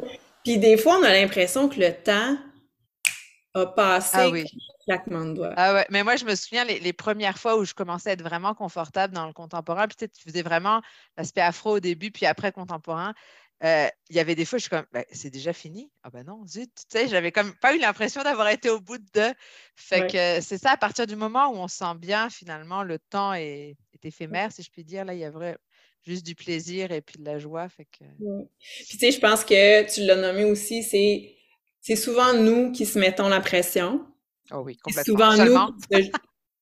[0.44, 2.36] Puis des fois, on a l'impression que le temps
[3.54, 4.44] a passé ah oui.
[4.84, 5.54] claquement de doigts.
[5.56, 5.86] Ah ouais.
[5.90, 9.14] Mais moi, je me souviens les, premières fois où je commençais à être vraiment confortable
[9.14, 9.88] dans le contemporain.
[9.88, 10.80] Puis tu faisais vraiment
[11.16, 13.14] l'aspect afro au début, puis après contemporain.
[13.62, 15.90] Euh, il y avait des fois, je suis comme, ben, c'est déjà fini?
[16.02, 16.70] Ah ben non, zut.
[16.74, 19.34] Tu sais, j'avais comme pas eu l'impression d'avoir été au bout de.
[19.76, 23.34] Fait que c'est ça, à partir du moment où on sent bien, finalement, le temps
[23.34, 25.04] est, est éphémère, si je puis dire.
[25.04, 25.58] Là, il y a vrai,
[26.06, 27.68] juste du plaisir et puis de la joie.
[27.68, 28.04] Fait que...
[28.88, 31.34] Puis tu sais, je pense que tu l'as nommé aussi, c'est,
[31.80, 34.04] c'est souvent nous qui se mettons la pression.
[34.52, 35.32] Oh oui, complètement.
[35.32, 36.10] souvent nous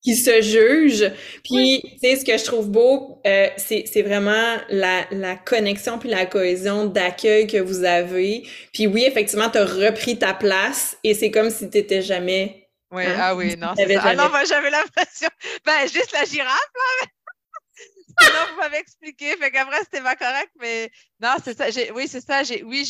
[0.02, 1.12] qui se, jugent.
[1.42, 5.98] Puis, tu sais, ce que je trouve beau, euh, c'est, c'est vraiment la, la connexion
[5.98, 8.46] puis la cohésion d'accueil que vous avez.
[8.72, 12.64] Puis oui, effectivement, tu as repris ta place et c'est comme si tu n'étais jamais...
[12.90, 13.96] Oui, hein, ah oui, non, c'est.
[13.96, 15.28] Ah non, moi, j'avais l'impression...
[15.66, 16.72] Ben, juste la girafe,
[17.02, 17.06] là,
[18.22, 19.36] non, vous m'avez expliqué.
[19.36, 20.90] Fait qu'après, c'était pas correct, mais
[21.20, 21.66] non, c'est ça.
[21.94, 22.42] Oui, c'est ça.
[22.64, 22.84] Oui,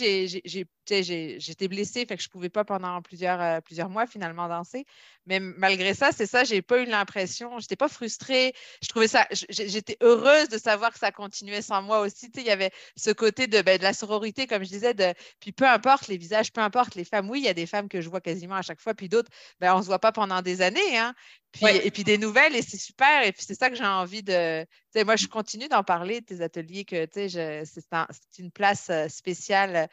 [0.88, 4.86] j'étais blessée, fait que je pouvais pas pendant plusieurs, euh, plusieurs mois finalement danser.
[5.26, 8.54] Mais malgré ça, c'est ça, j'ai pas eu l'impression, j'étais pas frustrée.
[8.82, 12.30] Je trouvais ça, j'étais heureuse de savoir que ça continuait sans moi aussi.
[12.34, 15.52] il y avait ce côté de, ben, de, la sororité, comme je disais, de, puis
[15.52, 17.28] peu importe les visages, peu importe les femmes.
[17.28, 19.30] Oui, il y a des femmes que je vois quasiment à chaque fois, puis d'autres,
[19.60, 20.98] ben, on se voit pas pendant des années.
[20.98, 21.14] Hein.
[21.52, 23.26] Puis, Et puis des nouvelles, et c'est super.
[23.26, 24.66] Et puis c'est ça que j'ai envie de.
[25.04, 29.88] moi, je continue d'en parler, tes ateliers, que c'est une place euh, spéciale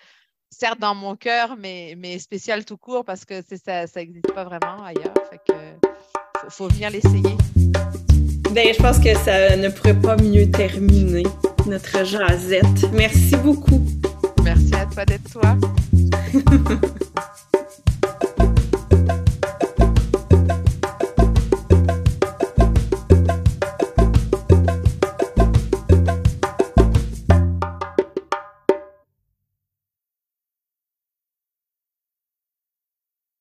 [0.57, 4.83] certes dans mon cœur, mais, mais spécial tout court parce que ça n'existe pas vraiment
[4.83, 5.13] ailleurs.
[5.29, 5.53] Fait que
[6.41, 7.35] faut, faut venir l'essayer.
[8.51, 11.23] Ben, je pense que ça ne pourrait pas mieux terminer
[11.65, 12.91] notre jasette.
[12.93, 13.85] Merci beaucoup.
[14.43, 15.57] Merci à toi d'être toi.